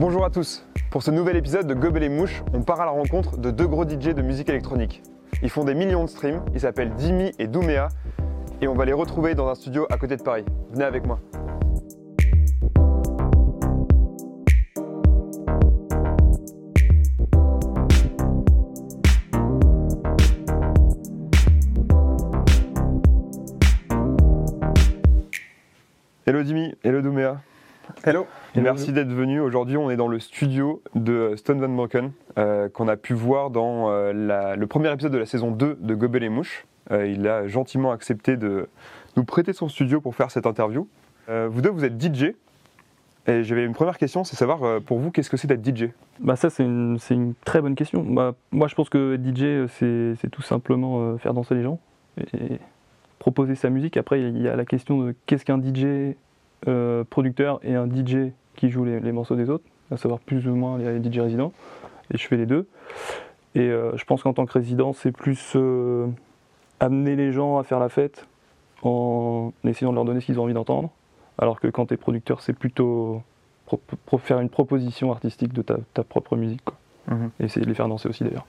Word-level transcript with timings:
Bonjour 0.00 0.24
à 0.24 0.30
tous. 0.30 0.64
Pour 0.92 1.02
ce 1.02 1.10
nouvel 1.10 1.34
épisode 1.34 1.66
de 1.66 1.74
Gobel 1.74 2.04
et 2.04 2.08
Mouche, 2.08 2.44
on 2.54 2.62
part 2.62 2.80
à 2.80 2.84
la 2.84 2.92
rencontre 2.92 3.36
de 3.36 3.50
deux 3.50 3.66
gros 3.66 3.82
DJ 3.82 4.14
de 4.14 4.22
musique 4.22 4.48
électronique. 4.48 5.02
Ils 5.42 5.50
font 5.50 5.64
des 5.64 5.74
millions 5.74 6.04
de 6.04 6.08
streams, 6.08 6.40
ils 6.54 6.60
s'appellent 6.60 6.94
Dimi 6.94 7.32
et 7.40 7.48
Doumea, 7.48 7.88
et 8.60 8.68
on 8.68 8.74
va 8.74 8.84
les 8.84 8.92
retrouver 8.92 9.34
dans 9.34 9.48
un 9.48 9.56
studio 9.56 9.88
à 9.90 9.96
côté 9.96 10.16
de 10.16 10.22
Paris. 10.22 10.44
Venez 10.70 10.84
avec 10.84 11.04
moi. 11.04 11.18
Hello 26.24 26.44
Dimi, 26.44 26.76
hello 26.84 27.02
Doumea. 27.02 27.42
Hello. 28.04 28.26
Merci 28.54 28.92
d'être 28.92 29.12
venu. 29.12 29.40
Aujourd'hui, 29.40 29.76
on 29.76 29.90
est 29.90 29.96
dans 29.96 30.08
le 30.08 30.18
studio 30.20 30.82
de 30.94 31.34
Stone 31.36 31.60
Van 31.60 31.68
Broken, 31.68 32.12
euh, 32.38 32.68
qu'on 32.68 32.88
a 32.88 32.96
pu 32.96 33.14
voir 33.14 33.50
dans 33.50 33.90
euh, 33.90 34.12
la- 34.12 34.56
le 34.56 34.66
premier 34.66 34.92
épisode 34.92 35.12
de 35.12 35.18
la 35.18 35.26
saison 35.26 35.50
2 35.50 35.76
de 35.80 35.94
Gobel 35.94 36.22
et 36.22 36.28
Mouche. 36.28 36.66
Euh, 36.90 37.06
il 37.06 37.26
a 37.28 37.46
gentiment 37.46 37.92
accepté 37.92 38.36
de 38.36 38.68
nous 39.16 39.24
prêter 39.24 39.52
son 39.52 39.68
studio 39.68 40.00
pour 40.00 40.14
faire 40.14 40.30
cette 40.30 40.46
interview. 40.46 40.88
Vous 41.50 41.60
deux, 41.60 41.68
vous 41.68 41.84
êtes 41.84 42.02
DJ. 42.02 42.34
Et 43.26 43.44
j'avais 43.44 43.66
une 43.66 43.74
première 43.74 43.98
question, 43.98 44.24
c'est 44.24 44.34
savoir 44.36 44.80
pour 44.80 44.98
vous, 44.98 45.10
qu'est-ce 45.10 45.28
que 45.28 45.36
c'est 45.36 45.46
d'être 45.46 45.62
DJ 45.62 45.90
Bah 46.20 46.36
ça 46.36 46.48
c'est 46.48 46.62
une, 46.64 46.96
très 47.44 47.60
bonne 47.60 47.74
question. 47.74 48.02
Bah, 48.02 48.32
moi 48.50 48.66
je 48.66 48.74
pense 48.74 48.88
que 48.88 49.12
être 49.12 49.22
DJ 49.22 49.68
c'est, 49.68 50.30
tout 50.30 50.40
simplement 50.40 51.18
faire 51.18 51.34
danser 51.34 51.54
les 51.54 51.62
gens 51.62 51.78
et 52.32 52.58
proposer 53.18 53.56
sa 53.56 53.68
musique. 53.68 53.98
Après 53.98 54.22
il 54.22 54.40
y 54.40 54.48
a 54.48 54.56
la 54.56 54.64
question 54.64 55.02
de 55.02 55.14
qu'est-ce 55.26 55.44
qu'un 55.44 55.60
DJ 55.60 56.16
euh, 56.66 57.04
producteur 57.04 57.60
et 57.62 57.74
un 57.74 57.86
DJ 57.86 58.32
qui 58.56 58.70
joue 58.70 58.84
les, 58.84 59.12
morceaux 59.12 59.36
des 59.36 59.48
autres, 59.48 59.64
à 59.90 59.96
savoir 59.96 60.18
plus 60.18 60.48
ou 60.48 60.54
moins 60.56 60.78
les, 60.78 61.02
DJ 61.02 61.20
résidents. 61.20 61.52
Et 62.12 62.18
je 62.18 62.26
fais 62.26 62.36
les 62.36 62.46
deux. 62.46 62.66
Et 63.54 63.60
euh, 63.60 63.96
je 63.96 64.04
pense 64.04 64.22
qu'en 64.22 64.32
tant 64.32 64.46
que 64.46 64.52
résident 64.52 64.92
c'est 64.92 65.12
plus 65.12 65.52
euh, 65.54 66.06
amener 66.80 67.16
les 67.16 67.32
gens 67.32 67.58
à 67.58 67.64
faire 67.64 67.78
la 67.78 67.88
fête 67.88 68.26
en 68.82 69.52
essayant 69.64 69.90
de 69.90 69.94
leur 69.94 70.04
donner 70.04 70.20
ce 70.20 70.26
qu'ils 70.26 70.40
ont 70.40 70.44
envie 70.44 70.54
d'entendre. 70.54 70.90
Alors 71.38 71.60
que 71.60 71.68
quand 71.68 71.86
tu 71.86 71.94
es 71.94 71.96
producteur 71.96 72.40
c'est 72.40 72.52
plutôt 72.52 73.22
faire 74.18 74.40
une 74.40 74.48
proposition 74.48 75.12
artistique 75.12 75.52
de 75.52 75.62
ta, 75.62 76.02
propre 76.02 76.36
musique. 76.36 76.62
Mhm. 77.08 77.30
Et 77.40 77.44
essayer 77.44 77.62
de 77.64 77.68
les 77.68 77.74
faire 77.74 77.88
danser 77.88 78.08
aussi 78.08 78.24
d'ailleurs. 78.24 78.46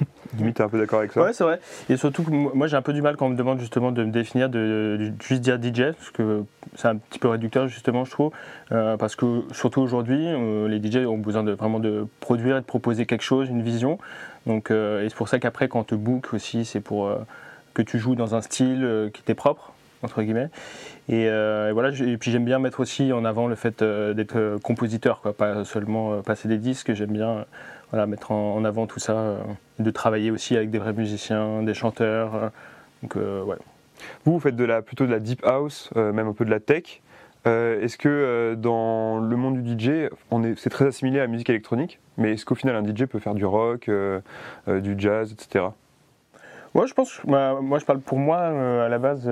Dimi, 0.34 0.52
t'es 0.52 0.62
un 0.62 0.68
peu 0.68 0.78
d'accord 0.78 0.98
avec 0.98 1.12
ça 1.12 1.22
Ouais, 1.22 1.32
c'est 1.32 1.44
vrai. 1.44 1.60
Et 1.88 1.96
surtout, 1.96 2.24
moi 2.28 2.66
j'ai 2.66 2.76
un 2.76 2.82
peu 2.82 2.92
du 2.92 3.02
mal 3.02 3.16
quand 3.16 3.26
on 3.26 3.30
me 3.30 3.36
demande 3.36 3.60
justement 3.60 3.92
de 3.92 4.04
me 4.04 4.10
définir, 4.10 4.48
de, 4.48 4.96
de 4.98 5.12
juste 5.22 5.40
dire 5.40 5.58
DJ, 5.62 5.92
parce 5.92 6.10
que 6.10 6.44
c'est 6.74 6.88
un 6.88 6.96
petit 6.96 7.18
peu 7.18 7.28
réducteur 7.28 7.68
justement, 7.68 8.04
je 8.04 8.10
trouve. 8.10 8.32
Euh, 8.72 8.96
parce 8.96 9.16
que 9.16 9.42
surtout 9.52 9.80
aujourd'hui, 9.80 10.26
euh, 10.26 10.68
les 10.68 10.82
DJ 10.82 11.06
ont 11.06 11.18
besoin 11.18 11.44
de 11.44 11.52
vraiment 11.52 11.78
de 11.78 12.06
produire 12.20 12.56
et 12.56 12.60
de 12.60 12.66
proposer 12.66 13.06
quelque 13.06 13.22
chose, 13.22 13.48
une 13.48 13.62
vision. 13.62 13.98
Donc, 14.46 14.70
euh, 14.70 15.04
et 15.04 15.08
c'est 15.08 15.16
pour 15.16 15.28
ça 15.28 15.38
qu'après, 15.38 15.68
quand 15.68 15.80
on 15.80 15.84
te 15.84 15.94
book 15.94 16.34
aussi, 16.34 16.64
c'est 16.64 16.80
pour 16.80 17.10
que 17.72 17.82
tu 17.82 17.98
joues 17.98 18.14
dans 18.14 18.34
un 18.34 18.40
style 18.40 19.10
qui 19.12 19.22
t'est 19.22 19.34
propre 19.34 19.72
entre 20.02 20.22
guillemets. 20.22 20.50
Et, 21.08 21.28
euh, 21.28 21.70
et 21.70 21.72
voilà. 21.72 21.90
Et 21.90 22.16
puis 22.18 22.30
j'aime 22.30 22.44
bien 22.44 22.58
mettre 22.58 22.80
aussi 22.80 23.12
en 23.12 23.24
avant 23.24 23.46
le 23.46 23.54
fait 23.54 23.82
d'être 23.82 24.58
compositeur, 24.62 25.20
quoi, 25.20 25.32
pas 25.32 25.64
seulement 25.64 26.20
passer 26.22 26.46
des 26.46 26.58
disques. 26.58 26.92
J'aime 26.94 27.12
bien 27.12 27.46
voilà, 27.94 28.08
mettre 28.08 28.32
en, 28.32 28.56
en 28.56 28.64
avant 28.64 28.88
tout 28.88 28.98
ça, 28.98 29.12
euh, 29.12 29.38
de 29.78 29.88
travailler 29.92 30.32
aussi 30.32 30.56
avec 30.56 30.68
des 30.70 30.80
vrais 30.80 30.92
musiciens, 30.92 31.62
des 31.62 31.74
chanteurs. 31.74 32.34
euh, 32.34 32.48
donc 33.02 33.16
euh, 33.16 33.44
ouais. 33.44 33.54
Vous, 34.24 34.32
vous 34.32 34.40
faites 34.40 34.56
de 34.56 34.64
la, 34.64 34.82
plutôt 34.82 35.06
de 35.06 35.12
la 35.12 35.20
deep 35.20 35.46
house, 35.46 35.90
même 35.94 36.26
un 36.26 36.32
peu 36.32 36.44
de 36.44 36.50
la 36.50 36.58
tech. 36.58 37.02
Euh, 37.46 37.80
est-ce 37.80 37.96
que 37.96 38.08
euh, 38.08 38.56
dans 38.56 39.18
le 39.20 39.36
monde 39.36 39.62
du 39.62 39.78
DJ, 39.78 39.88
est, 39.90 40.10
c'est 40.56 40.70
très 40.70 40.86
assimilé 40.86 41.20
à 41.20 41.22
la 41.22 41.28
musique 41.28 41.48
électronique, 41.50 42.00
mais 42.16 42.32
est-ce 42.32 42.44
qu'au 42.44 42.56
final 42.56 42.74
un 42.74 42.84
DJ 42.84 43.04
peut 43.04 43.20
faire 43.20 43.34
du 43.34 43.44
rock, 43.44 43.88
euh, 43.88 44.20
du 44.66 44.96
jazz, 44.98 45.32
etc. 45.32 45.66
Ouais, 46.74 46.88
je 46.88 46.94
pense. 46.94 47.20
bah, 47.24 47.60
moi, 47.62 47.78
je 47.78 47.84
parle 47.84 48.00
pour 48.00 48.18
moi 48.18 48.38
à 48.38 48.88
la 48.88 48.98
base. 48.98 49.30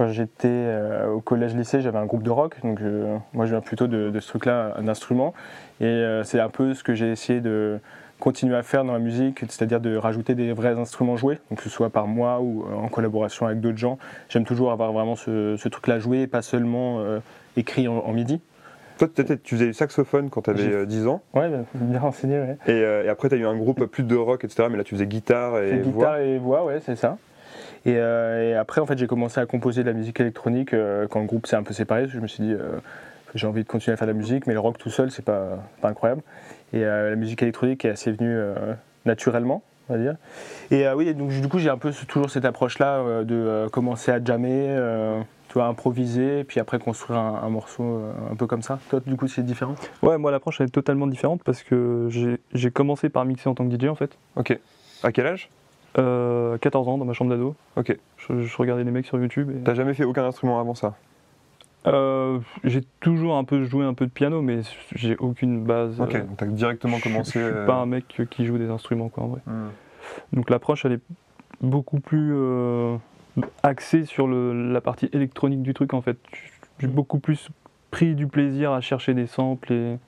Euh, 0.00 0.06
quand 0.06 0.12
j'étais 0.12 0.48
euh, 0.48 1.08
au 1.10 1.20
collège-lycée, 1.20 1.80
j'avais 1.80 1.98
un 1.98 2.06
groupe 2.06 2.22
de 2.22 2.30
rock. 2.30 2.56
Donc, 2.62 2.78
je- 2.80 3.16
moi, 3.32 3.46
je 3.46 3.50
viens 3.52 3.60
plutôt 3.60 3.86
de, 3.86 4.10
de 4.10 4.20
ce 4.20 4.28
truc-là, 4.28 4.74
un 4.76 4.88
instrument. 4.88 5.34
Et 5.80 5.84
euh, 5.86 6.22
c'est 6.24 6.40
un 6.40 6.48
peu 6.48 6.74
ce 6.74 6.82
que 6.84 6.94
j'ai 6.94 7.10
essayé 7.10 7.40
de 7.40 7.78
continuer 8.20 8.56
à 8.56 8.62
faire 8.64 8.84
dans 8.84 8.92
la 8.92 8.98
musique, 8.98 9.40
c'est-à-dire 9.48 9.80
de 9.80 9.96
rajouter 9.96 10.34
des 10.34 10.52
vrais 10.52 10.76
instruments 10.78 11.16
joués, 11.16 11.38
donc 11.50 11.58
que 11.58 11.64
ce 11.64 11.68
soit 11.70 11.88
par 11.90 12.08
moi 12.08 12.40
ou 12.40 12.64
euh, 12.68 12.74
en 12.74 12.88
collaboration 12.88 13.46
avec 13.46 13.60
d'autres 13.60 13.78
gens. 13.78 13.96
J'aime 14.28 14.44
toujours 14.44 14.72
avoir 14.72 14.92
vraiment 14.92 15.14
ce, 15.14 15.56
ce 15.56 15.68
truc-là 15.68 16.00
joué, 16.00 16.26
pas 16.26 16.42
seulement 16.42 16.98
euh, 16.98 17.20
écrit 17.56 17.86
en, 17.86 17.98
en 17.98 18.12
midi. 18.12 18.40
Toi, 18.98 19.06
tu 19.14 19.54
faisais 19.54 19.66
du 19.66 19.72
saxophone 19.74 20.30
quand 20.30 20.42
tu 20.42 20.50
avais 20.50 20.58
J'ai- 20.58 20.86
10 20.86 21.06
ans, 21.06 21.22
Ouais, 21.32 21.48
bien 21.74 22.00
renseigné, 22.00 22.40
ouais. 22.40 22.56
et, 22.66 22.72
euh, 22.72 23.04
et 23.04 23.08
après 23.08 23.28
tu 23.28 23.36
as 23.36 23.38
eu 23.38 23.46
un 23.46 23.56
groupe 23.56 23.84
plus 23.84 24.02
de 24.02 24.16
rock, 24.16 24.42
etc. 24.42 24.66
Mais 24.68 24.76
là, 24.76 24.82
tu 24.82 24.96
faisais 24.96 25.06
guitare 25.06 25.58
et 25.60 25.78
voix. 25.78 25.92
guitare 25.92 26.16
et 26.18 26.38
voix, 26.38 26.64
ouais, 26.64 26.80
c'est 26.84 26.96
ça. 26.96 27.16
Et, 27.86 27.96
euh, 27.96 28.50
et 28.50 28.54
après, 28.54 28.80
en 28.80 28.86
fait, 28.86 28.98
j'ai 28.98 29.06
commencé 29.06 29.40
à 29.40 29.46
composer 29.46 29.82
de 29.82 29.88
la 29.88 29.94
musique 29.94 30.20
électronique 30.20 30.74
euh, 30.74 31.06
quand 31.08 31.20
le 31.20 31.26
groupe 31.26 31.46
s'est 31.46 31.56
un 31.56 31.62
peu 31.62 31.74
séparé. 31.74 32.02
parce 32.02 32.12
que 32.12 32.18
Je 32.18 32.22
me 32.22 32.28
suis 32.28 32.42
dit, 32.42 32.52
euh, 32.52 32.78
j'ai 33.34 33.46
envie 33.46 33.62
de 33.62 33.68
continuer 33.68 33.94
à 33.94 33.96
faire 33.96 34.06
de 34.06 34.12
la 34.12 34.18
musique, 34.18 34.46
mais 34.46 34.54
le 34.54 34.60
rock 34.60 34.78
tout 34.78 34.90
seul, 34.90 35.10
c'est 35.10 35.24
pas, 35.24 35.58
pas 35.80 35.88
incroyable. 35.88 36.22
Et 36.72 36.80
la 36.80 37.16
musique 37.16 37.42
électronique 37.42 37.84
est 37.86 37.90
assez 37.90 38.12
venue 38.12 38.38
naturellement, 39.08 39.62
on 39.88 39.94
va 39.94 39.98
dire. 39.98 40.16
Et 40.70 40.86
euh, 40.86 40.94
oui, 40.94 41.12
donc 41.14 41.30
du 41.30 41.48
coup, 41.48 41.58
j'ai 41.58 41.70
un 41.70 41.78
peu 41.78 41.92
toujours 42.06 42.30
cette 42.30 42.44
approche-là 42.44 42.98
euh, 42.98 43.24
de 43.24 43.34
euh, 43.34 43.68
commencer 43.68 44.12
à 44.12 44.22
jammer, 44.22 44.76
tu 45.48 45.54
vois, 45.54 45.66
improviser, 45.66 46.44
puis 46.44 46.60
après 46.60 46.78
construire 46.78 47.18
un, 47.18 47.40
un 47.42 47.48
morceau 47.48 48.02
un 48.30 48.36
peu 48.36 48.46
comme 48.46 48.62
ça. 48.62 48.78
Toi, 48.90 49.00
du 49.04 49.16
coup, 49.16 49.26
c'est 49.28 49.42
différent? 49.42 49.74
Ouais, 50.02 50.18
moi 50.18 50.30
l'approche 50.30 50.60
elle 50.60 50.66
est 50.66 50.70
totalement 50.70 51.06
différente 51.06 51.42
parce 51.42 51.62
que 51.62 52.06
j'ai, 52.10 52.38
j'ai 52.52 52.70
commencé 52.70 53.08
par 53.08 53.24
mixer 53.24 53.48
en 53.48 53.54
tant 53.54 53.66
que 53.66 53.74
DJ 53.74 53.86
en 53.88 53.94
fait. 53.94 54.16
Ok. 54.36 54.58
À 55.02 55.10
quel 55.10 55.26
âge? 55.26 55.48
Euh, 55.98 56.58
14 56.58 56.88
ans 56.88 56.98
dans 56.98 57.04
ma 57.04 57.12
chambre 57.12 57.30
d'ado. 57.30 57.54
Ok. 57.76 57.96
Je, 58.16 58.40
je 58.42 58.56
regardais 58.56 58.84
des 58.84 58.90
mecs 58.90 59.06
sur 59.06 59.18
YouTube. 59.18 59.50
Et... 59.50 59.62
T'as 59.64 59.74
jamais 59.74 59.94
fait 59.94 60.04
aucun 60.04 60.24
instrument 60.24 60.60
avant 60.60 60.74
ça? 60.74 60.94
Euh, 61.86 62.38
j'ai 62.64 62.82
toujours 63.00 63.36
un 63.36 63.44
peu 63.44 63.64
joué 63.64 63.84
un 63.84 63.94
peu 63.94 64.06
de 64.06 64.10
piano, 64.10 64.42
mais 64.42 64.60
j'ai 64.94 65.16
aucune 65.16 65.64
base. 65.64 66.00
Ok, 66.00 66.14
euh, 66.14 66.24
donc 66.24 66.36
t'as 66.36 66.46
directement 66.46 66.98
je- 66.98 67.04
commencé. 67.04 67.38
Je, 67.38 67.44
suis 67.44 67.54
euh, 67.54 67.66
pas 67.66 67.76
un 67.76 67.86
mec 67.86 68.22
qui 68.30 68.44
joue 68.46 68.58
des 68.58 68.68
instruments 68.68 69.08
quoi 69.08 69.24
en 69.24 69.28
vrai. 69.28 69.40
hmm. 69.46 69.68
Donc 70.32 70.50
l'approche 70.50 70.84
elle 70.84 70.92
est 70.92 71.00
beaucoup 71.60 72.00
plus 72.00 72.32
euh, 72.34 72.96
axée 73.62 74.04
sur 74.04 74.26
le- 74.26 74.72
la 74.72 74.80
partie 74.80 75.08
électronique 75.12 75.62
du 75.62 75.72
truc 75.72 75.94
en 75.94 76.00
fait. 76.02 76.18
J'ai 76.80 76.88
beaucoup 76.88 77.18
plus 77.20 77.48
pris 77.90 78.14
du 78.14 78.26
plaisir 78.26 78.72
à 78.72 78.80
chercher 78.80 79.14
des 79.14 79.26
samples 79.26 79.72
et 79.72 79.98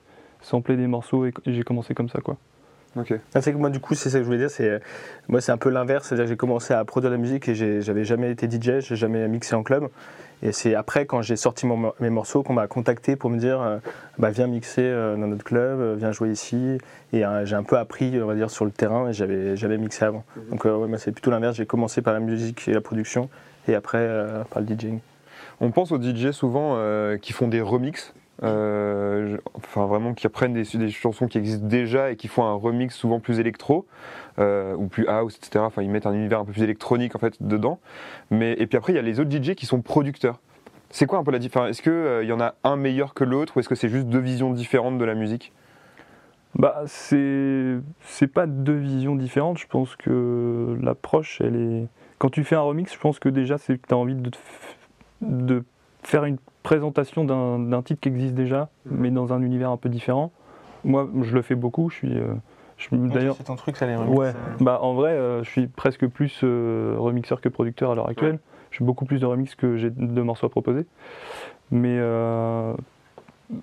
sampler 0.41 0.75
des 0.77 0.87
morceaux 0.87 1.25
et 1.25 1.33
j'ai 1.45 1.63
commencé 1.63 1.93
comme 1.93 2.09
ça 2.09 2.19
quoi. 2.19 2.37
Ok. 2.97 3.13
Ah, 3.33 3.41
c'est 3.41 3.53
que 3.53 3.57
moi, 3.57 3.69
du 3.69 3.79
coup, 3.79 3.95
c'est 3.95 4.09
ça 4.09 4.17
que 4.17 4.23
je 4.23 4.25
voulais 4.25 4.37
dire. 4.37 4.49
C'est, 4.51 4.67
euh, 4.69 4.79
moi, 5.29 5.39
c'est 5.39 5.51
un 5.53 5.57
peu 5.57 5.69
l'inverse. 5.69 6.07
C'est-à-dire 6.07 6.27
j'ai 6.27 6.35
commencé 6.35 6.73
à 6.73 6.83
produire 6.83 7.09
de 7.09 7.15
la 7.15 7.21
musique 7.21 7.47
et 7.47 7.81
j'avais 7.81 8.03
jamais 8.03 8.31
été 8.31 8.49
DJ, 8.49 8.79
j'ai 8.81 8.95
jamais 8.97 9.27
mixé 9.29 9.55
en 9.55 9.63
club. 9.63 9.87
Et 10.43 10.51
c'est 10.51 10.73
après, 10.75 11.05
quand 11.05 11.21
j'ai 11.21 11.35
sorti 11.35 11.65
mon- 11.67 11.93
mes 11.99 12.09
morceaux, 12.09 12.41
qu'on 12.43 12.53
m'a 12.53 12.67
contacté 12.67 13.15
pour 13.15 13.29
me 13.29 13.37
dire 13.37 13.61
euh, 13.61 13.77
bah, 14.17 14.31
viens 14.31 14.47
mixer 14.47 14.81
euh, 14.83 15.15
dans 15.15 15.27
notre 15.27 15.43
club, 15.43 15.79
euh, 15.79 15.95
viens 15.97 16.11
jouer 16.11 16.31
ici. 16.31 16.79
Et 17.13 17.23
j'ai 17.43 17.55
un 17.55 17.63
peu 17.63 17.77
appris, 17.77 18.19
on 18.21 18.25
va 18.25 18.35
dire, 18.35 18.49
sur 18.49 18.65
le 18.65 18.71
terrain 18.71 19.09
et 19.09 19.13
j'avais 19.13 19.55
jamais 19.55 19.77
mixé 19.77 20.03
avant. 20.03 20.23
Donc, 20.49 20.65
ouais, 20.65 20.71
moi, 20.87 20.97
c'est 20.97 21.11
plutôt 21.11 21.29
l'inverse. 21.31 21.55
J'ai 21.55 21.65
commencé 21.65 22.01
par 22.01 22.13
la 22.13 22.19
musique 22.19 22.67
et 22.67 22.73
la 22.73 22.81
production 22.81 23.29
et 23.67 23.75
après 23.75 24.05
par 24.49 24.61
le 24.61 24.67
DJing. 24.67 24.99
On 25.59 25.71
pense 25.71 25.91
aux 25.91 26.01
DJ 26.01 26.31
souvent 26.31 26.77
qui 27.21 27.33
font 27.33 27.47
des 27.49 27.59
remixes, 27.61 28.13
euh, 28.43 29.37
enfin 29.53 29.85
vraiment 29.85 30.13
qui 30.15 30.25
reprennent 30.25 30.53
des, 30.53 30.89
chansons 30.89 31.27
qui 31.27 31.37
existent 31.37 31.65
déjà 31.65 32.11
et 32.11 32.15
qui 32.15 32.27
font 32.27 32.43
un 32.43 32.53
remix 32.53 32.95
souvent 32.95 33.19
plus 33.19 33.39
électro 33.39 33.85
euh, 34.39 34.75
ou 34.75 34.87
plus 34.87 35.07
house, 35.07 35.37
etc. 35.37 35.63
Enfin, 35.65 35.83
ils 35.83 35.89
mettent 35.89 36.07
un 36.07 36.13
univers 36.13 36.39
un 36.39 36.45
peu 36.45 36.51
plus 36.51 36.63
électronique 36.63 37.15
en 37.15 37.19
fait 37.19 37.35
dedans. 37.41 37.79
Mais 38.31 38.53
et 38.53 38.65
puis 38.65 38.77
après 38.77 38.93
il 38.93 38.95
y 38.95 38.99
a 38.99 39.03
les 39.03 39.19
autres 39.19 39.31
DJ 39.31 39.53
qui 39.55 39.65
sont 39.65 39.81
producteurs. 39.81 40.39
C'est 40.89 41.05
quoi 41.05 41.19
un 41.19 41.23
peu 41.23 41.31
la 41.31 41.39
différence? 41.39 41.69
Est-ce 41.69 41.81
qu'il 41.83 42.27
y 42.27 42.33
en 42.33 42.41
a 42.41 42.55
un 42.63 42.75
meilleur 42.75 43.13
que 43.13 43.23
l'autre 43.23 43.55
ou 43.55 43.59
est-ce 43.59 43.69
que 43.69 43.75
c'est 43.75 43.89
juste 43.89 44.07
deux 44.07 44.19
visions 44.19 44.51
différentes 44.51 44.97
de 44.97 45.05
la 45.05 45.15
musique? 45.15 45.53
Bah 46.55 46.81
c'est 46.85 47.77
c'est 48.01 48.27
pas 48.27 48.47
deux 48.47 48.75
visions 48.75 49.15
différentes. 49.15 49.59
Je 49.59 49.67
pense 49.67 49.95
que 49.95 50.77
l'approche 50.81 51.39
elle 51.41 51.55
est. 51.55 51.87
Quand 52.17 52.29
tu 52.29 52.43
fais 52.43 52.55
un 52.55 52.61
remix, 52.61 52.91
je 52.93 52.99
pense 52.99 53.19
que 53.19 53.29
déjà 53.29 53.57
c'est 53.57 53.77
que 53.77 53.87
tu 53.87 53.93
as 53.93 53.97
envie 53.97 54.15
de, 54.15 54.31
de 55.21 55.63
faire 56.03 56.25
une 56.25 56.37
présentation 56.63 57.23
d'un 57.25 57.81
titre 57.81 58.01
qui 58.01 58.09
existe 58.09 58.33
déjà, 58.35 58.69
mais 58.85 59.09
dans 59.11 59.33
un 59.33 59.41
univers 59.41 59.69
un 59.71 59.77
peu 59.77 59.89
différent. 59.89 60.31
Moi, 60.83 61.09
je 61.21 61.33
le 61.35 61.41
fais 61.41 61.55
beaucoup. 61.55 61.89
Je 61.89 61.95
suis 61.95 62.17
euh, 62.17 62.33
je- 62.77 62.89
d'ailleurs. 62.95 63.35
c'est 63.37 63.43
ton 63.43 63.55
truc, 63.55 63.77
ça 63.77 63.85
les 63.85 63.95
Ouais, 63.95 64.33
bah 64.59 64.79
en 64.81 64.93
vrai, 64.93 65.11
euh, 65.11 65.43
je 65.43 65.49
suis 65.49 65.67
presque 65.67 66.07
plus 66.07 66.41
euh, 66.43 66.95
remixeur 66.97 67.41
que 67.41 67.49
producteur 67.49 67.91
à 67.91 67.95
l'heure 67.95 68.09
actuelle. 68.09 68.39
Je 68.71 68.77
fais 68.77 68.83
beaucoup 68.83 69.05
plus 69.05 69.19
de 69.19 69.25
remix 69.25 69.53
que 69.55 69.75
j'ai 69.77 69.89
de 69.89 70.21
morceaux 70.21 70.47
à 70.47 70.49
proposer. 70.49 70.85
Mais 71.71 71.97
euh, 71.99 72.73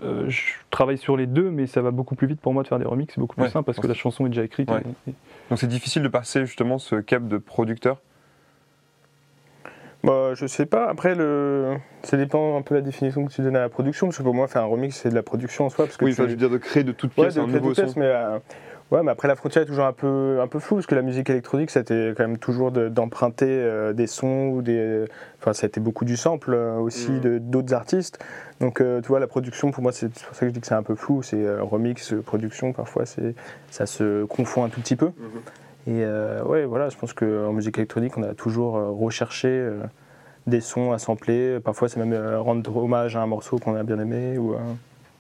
euh, 0.02 0.28
je 0.28 0.40
travaille 0.70 0.98
sur 0.98 1.16
les 1.16 1.26
deux, 1.26 1.50
mais 1.50 1.66
ça 1.66 1.80
va 1.82 1.90
beaucoup 1.90 2.14
plus 2.14 2.26
vite 2.26 2.40
pour 2.40 2.52
moi 2.52 2.62
de 2.62 2.68
faire 2.68 2.78
des 2.78 2.84
remixes, 2.84 3.14
c'est 3.14 3.20
beaucoup 3.20 3.36
plus 3.36 3.44
Ouais, 3.44 3.50
simple 3.50 3.64
parce 3.66 3.80
que 3.80 3.86
la 3.86 3.94
chanson 3.94 4.26
est 4.26 4.30
déjà 4.30 4.44
écrite. 4.44 4.70
Ouais. 4.70 4.82
et- 5.06 5.10
et- 5.10 5.14
Donc 5.50 5.58
c'est 5.58 5.66
difficile 5.66 6.02
de 6.02 6.08
passer 6.08 6.44
justement 6.46 6.78
ce 6.78 6.96
cap 6.96 7.26
de 7.26 7.38
producteur. 7.38 8.00
Bah, 10.04 10.34
je 10.34 10.46
sais 10.46 10.66
pas. 10.66 10.88
Après, 10.88 11.14
le... 11.14 11.74
ça 12.04 12.16
dépend 12.16 12.56
un 12.56 12.62
peu 12.62 12.74
de 12.76 12.80
la 12.80 12.84
définition 12.84 13.24
que 13.26 13.32
tu 13.32 13.42
donnes 13.42 13.56
à 13.56 13.60
la 13.60 13.68
production. 13.68 14.06
Parce 14.06 14.18
que 14.18 14.22
pour 14.22 14.34
moi, 14.34 14.46
faire 14.46 14.62
un 14.62 14.66
remix, 14.66 14.94
c'est 14.96 15.08
de 15.10 15.14
la 15.14 15.22
production 15.24 15.66
en 15.66 15.70
soi. 15.70 15.86
Parce 15.86 15.96
que 15.96 16.04
Oui, 16.04 16.14
tu- 16.14 16.20
enfin, 16.20 16.28
je 16.28 16.30
veux 16.32 16.36
dire 16.36 16.50
de 16.50 16.58
créer 16.58 16.84
de 16.84 16.92
toutes 16.92 17.10
Ouais, 17.18 17.24
pièces 17.24 17.34
de 17.34 17.40
un 17.40 17.46
nouveau 17.48 17.72
pièces, 17.72 17.92
son. 17.94 18.00
mais, 18.00 18.06
euh, 18.06 18.38
ouais, 18.92 19.02
mais 19.02 19.10
après 19.10 19.26
la 19.26 19.34
frontière 19.34 19.64
est 19.64 19.66
toujours 19.66 19.86
un 19.86 19.92
peu, 19.92 20.38
un 20.40 20.46
peu 20.46 20.60
floue 20.60 20.76
parce 20.76 20.86
que 20.86 20.94
la 20.94 21.02
musique 21.02 21.28
électronique, 21.30 21.70
c'était 21.70 22.14
quand 22.16 22.22
même 22.22 22.38
toujours 22.38 22.70
de- 22.70 22.88
d'emprunter 22.88 23.46
euh, 23.48 23.92
des 23.92 24.06
sons 24.06 24.50
ou 24.54 24.62
des, 24.62 25.04
enfin, 25.40 25.52
ça 25.52 25.64
a 25.64 25.68
été 25.68 25.80
beaucoup 25.80 26.04
du 26.04 26.16
sample 26.16 26.54
euh, 26.54 26.76
aussi 26.78 27.10
Mm. 27.10 27.20
de 27.20 27.38
d'autres 27.38 27.74
artistes. 27.74 28.24
Donc, 28.60 28.78
tu 28.78 29.08
vois, 29.08 29.18
la 29.18 29.26
production 29.26 29.72
pour 29.72 29.82
moi, 29.82 29.90
c'est 29.92 30.08
pour 30.12 30.34
ça 30.34 30.40
que 30.40 30.46
je 30.46 30.52
dis 30.52 30.60
que 30.60 30.66
c'est 30.68 30.74
un 30.74 30.82
peu 30.84 30.94
flou. 30.94 31.22
C'est 31.22 31.44
remix, 31.60 32.14
production, 32.24 32.72
parfois, 32.72 33.02
ça 33.70 33.86
se 33.86 34.24
confond 34.26 34.62
un 34.64 34.68
tout 34.68 34.80
petit 34.80 34.96
peu. 34.96 35.06
Mhm. 35.06 35.40
Et 35.88 36.05
euh, 36.05 36.43
ouais, 36.44 36.64
voilà, 36.67 36.90
je 36.90 36.96
pense 36.96 37.12
qu'en 37.12 37.52
musique 37.52 37.79
électronique, 37.79 38.17
on 38.17 38.23
a 38.23 38.35
toujours 38.35 38.76
euh, 38.76 38.90
recherché. 38.90 39.49
euh, 39.49 39.82
des 40.46 40.61
sons 40.62 40.93
à 40.93 40.99
sampler, 40.99 41.61
parfois 41.61 41.90
c'est 41.90 42.00
même 42.02 42.14
rendre 42.37 42.75
hommage 42.75 43.17
à 43.17 43.20
un 43.20 43.26
morceau 43.26 43.58
qu'on 43.58 43.75
a 43.75 43.82
bien 43.82 43.99
aimé 43.99 44.38
ou 44.38 44.55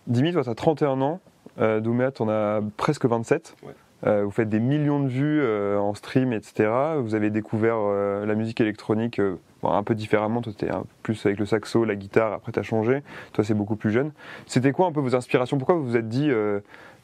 Dimi, 0.06 0.32
toi, 0.32 0.42
tu 0.42 0.48
as 0.48 0.54
31 0.54 1.02
ans. 1.02 1.20
Euh, 1.60 1.80
Douméa, 1.80 2.10
tu 2.10 2.22
en 2.22 2.28
as 2.30 2.60
presque 2.76 3.04
27. 3.04 3.54
Ouais. 3.62 3.72
Euh, 4.06 4.24
vous 4.24 4.30
faites 4.30 4.48
des 4.48 4.60
millions 4.60 5.00
de 5.00 5.08
vues 5.08 5.40
euh, 5.42 5.78
en 5.78 5.92
stream, 5.94 6.32
etc. 6.32 6.70
Vous 7.00 7.14
avez 7.14 7.30
découvert 7.30 7.76
euh, 7.78 8.24
la 8.24 8.34
musique 8.34 8.60
électronique 8.60 9.18
euh, 9.18 9.36
bon, 9.62 9.72
un 9.72 9.82
peu 9.82 9.94
différemment. 9.94 10.40
Toi, 10.40 10.52
tu 10.56 10.66
peu 10.66 10.72
plus 11.02 11.26
avec 11.26 11.38
le 11.38 11.46
saxo, 11.46 11.84
la 11.84 11.96
guitare. 11.96 12.32
Après, 12.32 12.52
tu 12.52 12.58
as 12.58 12.62
changé. 12.62 13.02
Toi, 13.32 13.44
c'est 13.44 13.54
beaucoup 13.54 13.76
plus 13.76 13.90
jeune. 13.90 14.12
C'était 14.46 14.72
quoi 14.72 14.86
un 14.86 14.92
peu 14.92 15.00
vos 15.00 15.14
inspirations? 15.14 15.58
Pourquoi 15.58 15.76
vous 15.76 15.84
vous 15.84 15.96
êtes 15.96 16.08
dit, 16.08 16.30
euh, 16.30 16.60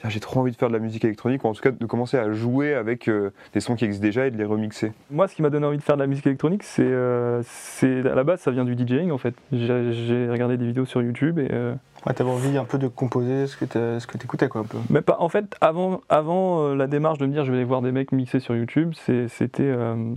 j'ai 0.09 0.21
trop 0.21 0.41
envie 0.41 0.51
de 0.53 0.57
faire 0.57 0.69
de 0.69 0.75
la 0.75 0.79
musique 0.79 1.05
électronique, 1.05 1.45
ou 1.45 1.49
en 1.49 1.53
tout 1.53 1.63
cas 1.63 1.71
de 1.71 1.87
commencer 1.87 2.17
à 2.19 2.33
jouer 2.33 2.75
avec 2.75 3.09
euh, 3.09 3.31
des 3.55 3.61
sons 3.61 3.75
qui 3.75 3.85
existent 3.85 4.05
déjà 4.07 4.27
et 4.27 4.31
de 4.31 4.37
les 4.37 4.45
remixer? 4.45 4.93
Moi, 5.11 5.29
ce 5.29 5.35
qui 5.35 5.43
m'a 5.43 5.51
donné 5.51 5.67
envie 5.67 5.79
de 5.79 5.83
faire 5.83 5.97
de 5.97 6.03
la 6.03 6.07
musique 6.07 6.27
électronique, 6.27 6.63
c'est, 6.63 6.83
euh, 6.85 7.43
à 7.83 8.15
la 8.15 8.25
base, 8.25 8.41
ça 8.41 8.51
vient 8.51 8.65
du 8.65 8.75
DJing 8.75 9.11
en 9.11 9.19
fait. 9.19 9.35
J'ai, 9.53 10.29
regardé 10.29 10.57
des 10.57 10.67
vidéos 10.67 10.85
sur 10.85 11.03
YouTube 11.03 11.39
et 11.39 11.49
euh, 11.53 11.75
Ouais, 12.07 12.13
t'avais 12.13 12.31
envie 12.31 12.59
un 12.59 12.65
peu 12.65 12.77
de 12.77 12.87
composer 12.87 13.47
ce 13.47 13.57
que 13.57 13.65
t'as- 13.65 13.99
ce 13.99 14.07
que 14.07 14.19
t'écoutais, 14.19 14.49
quoi, 14.49 14.61
un 14.61 14.65
peu. 14.65 14.77
Mais 14.91 15.01
pas, 15.01 15.17
en 15.21 15.31
fait, 15.31 15.57
avant, 15.63 16.03
avant 16.11 16.61
euh, 16.61 16.75
la 16.75 16.87
démarche 16.87 17.17
de 17.17 17.25
me 17.25 17.33
dire 17.33 17.47
je 17.47 17.51
vais 17.51 17.57
aller 17.57 17.65
voir 17.65 17.81
des 17.81 17.93
mecs 17.93 18.13
mixer 18.13 18.41
sur 18.41 18.55
YouTube, 18.55 18.93
c'était 18.95 19.63
euh, 19.63 20.13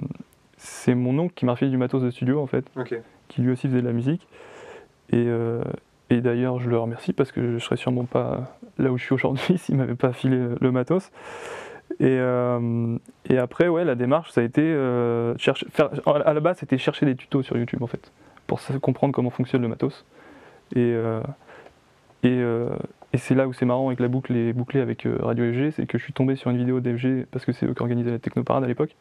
c'est 0.57 0.95
mon 0.95 1.17
oncle 1.19 1.33
qui 1.33 1.45
m'a 1.45 1.53
refilé 1.53 1.71
du 1.71 1.77
matos 1.77 2.01
de 2.01 2.09
studio 2.09 2.41
en 2.41 2.47
fait, 2.47 2.65
qui 3.27 3.41
lui 3.41 3.51
aussi 3.51 3.67
faisait 3.67 3.81
de 3.81 3.87
la 3.87 3.93
musique. 3.93 4.27
Et, 5.11 5.25
euh, 5.27 5.63
et 6.09 6.21
d'ailleurs, 6.21 6.59
je 6.59 6.69
le 6.69 6.77
remercie 6.77 7.13
parce 7.13 7.31
que 7.31 7.53
je 7.53 7.63
serais 7.63 7.77
sûrement 7.77 8.05
pas 8.05 8.57
là 8.77 8.91
où 8.91 8.97
je 8.97 9.03
suis 9.03 9.13
aujourd'hui 9.13 9.57
s'il 9.57 9.75
m'avait 9.75 9.95
pas 9.95 10.13
filé 10.13 10.37
le 10.59 10.71
matos. 10.71 11.11
Et, 11.99 12.17
euh, 12.19 12.97
et 13.29 13.37
après, 13.37 13.69
ouais, 13.69 13.85
la 13.85 13.95
démarche, 13.95 14.31
ça 14.31 14.41
a 14.41 14.43
été 14.43 14.61
euh, 14.61 15.37
chercher, 15.37 15.65
faire, 15.69 15.89
à 16.05 16.33
la 16.33 16.39
base, 16.39 16.57
c'était 16.57 16.77
chercher 16.77 17.05
des 17.05 17.15
tutos 17.15 17.43
sur 17.43 17.57
YouTube 17.57 17.81
en 17.81 17.87
fait, 17.87 18.11
pour 18.45 18.59
comprendre 18.81 19.13
comment 19.13 19.29
fonctionne 19.29 19.61
le 19.61 19.69
matos. 19.69 20.05
Et, 20.75 20.79
euh, 20.79 21.21
et, 22.23 22.29
euh, 22.29 22.69
et 23.13 23.17
c'est 23.17 23.35
là 23.35 23.47
où 23.47 23.53
c'est 23.53 23.65
marrant 23.65 23.91
et 23.91 23.95
que 23.95 24.01
la 24.01 24.09
boucle 24.09 24.35
est 24.35 24.53
bouclée 24.53 24.81
avec 24.81 25.05
euh, 25.05 25.17
Radio 25.21 25.51
FG, 25.51 25.71
c'est 25.71 25.85
que 25.85 25.97
je 25.97 26.03
suis 26.03 26.13
tombé 26.13 26.35
sur 26.35 26.51
une 26.51 26.57
vidéo 26.57 26.79
d'FG 26.79 27.25
parce 27.31 27.45
que 27.45 27.51
c'est 27.51 27.65
eux 27.65 27.73
qui 27.73 27.81
organisaient 27.81 28.11
la 28.11 28.19
Technoparade 28.19 28.63
à 28.63 28.67
l'époque. 28.67 28.95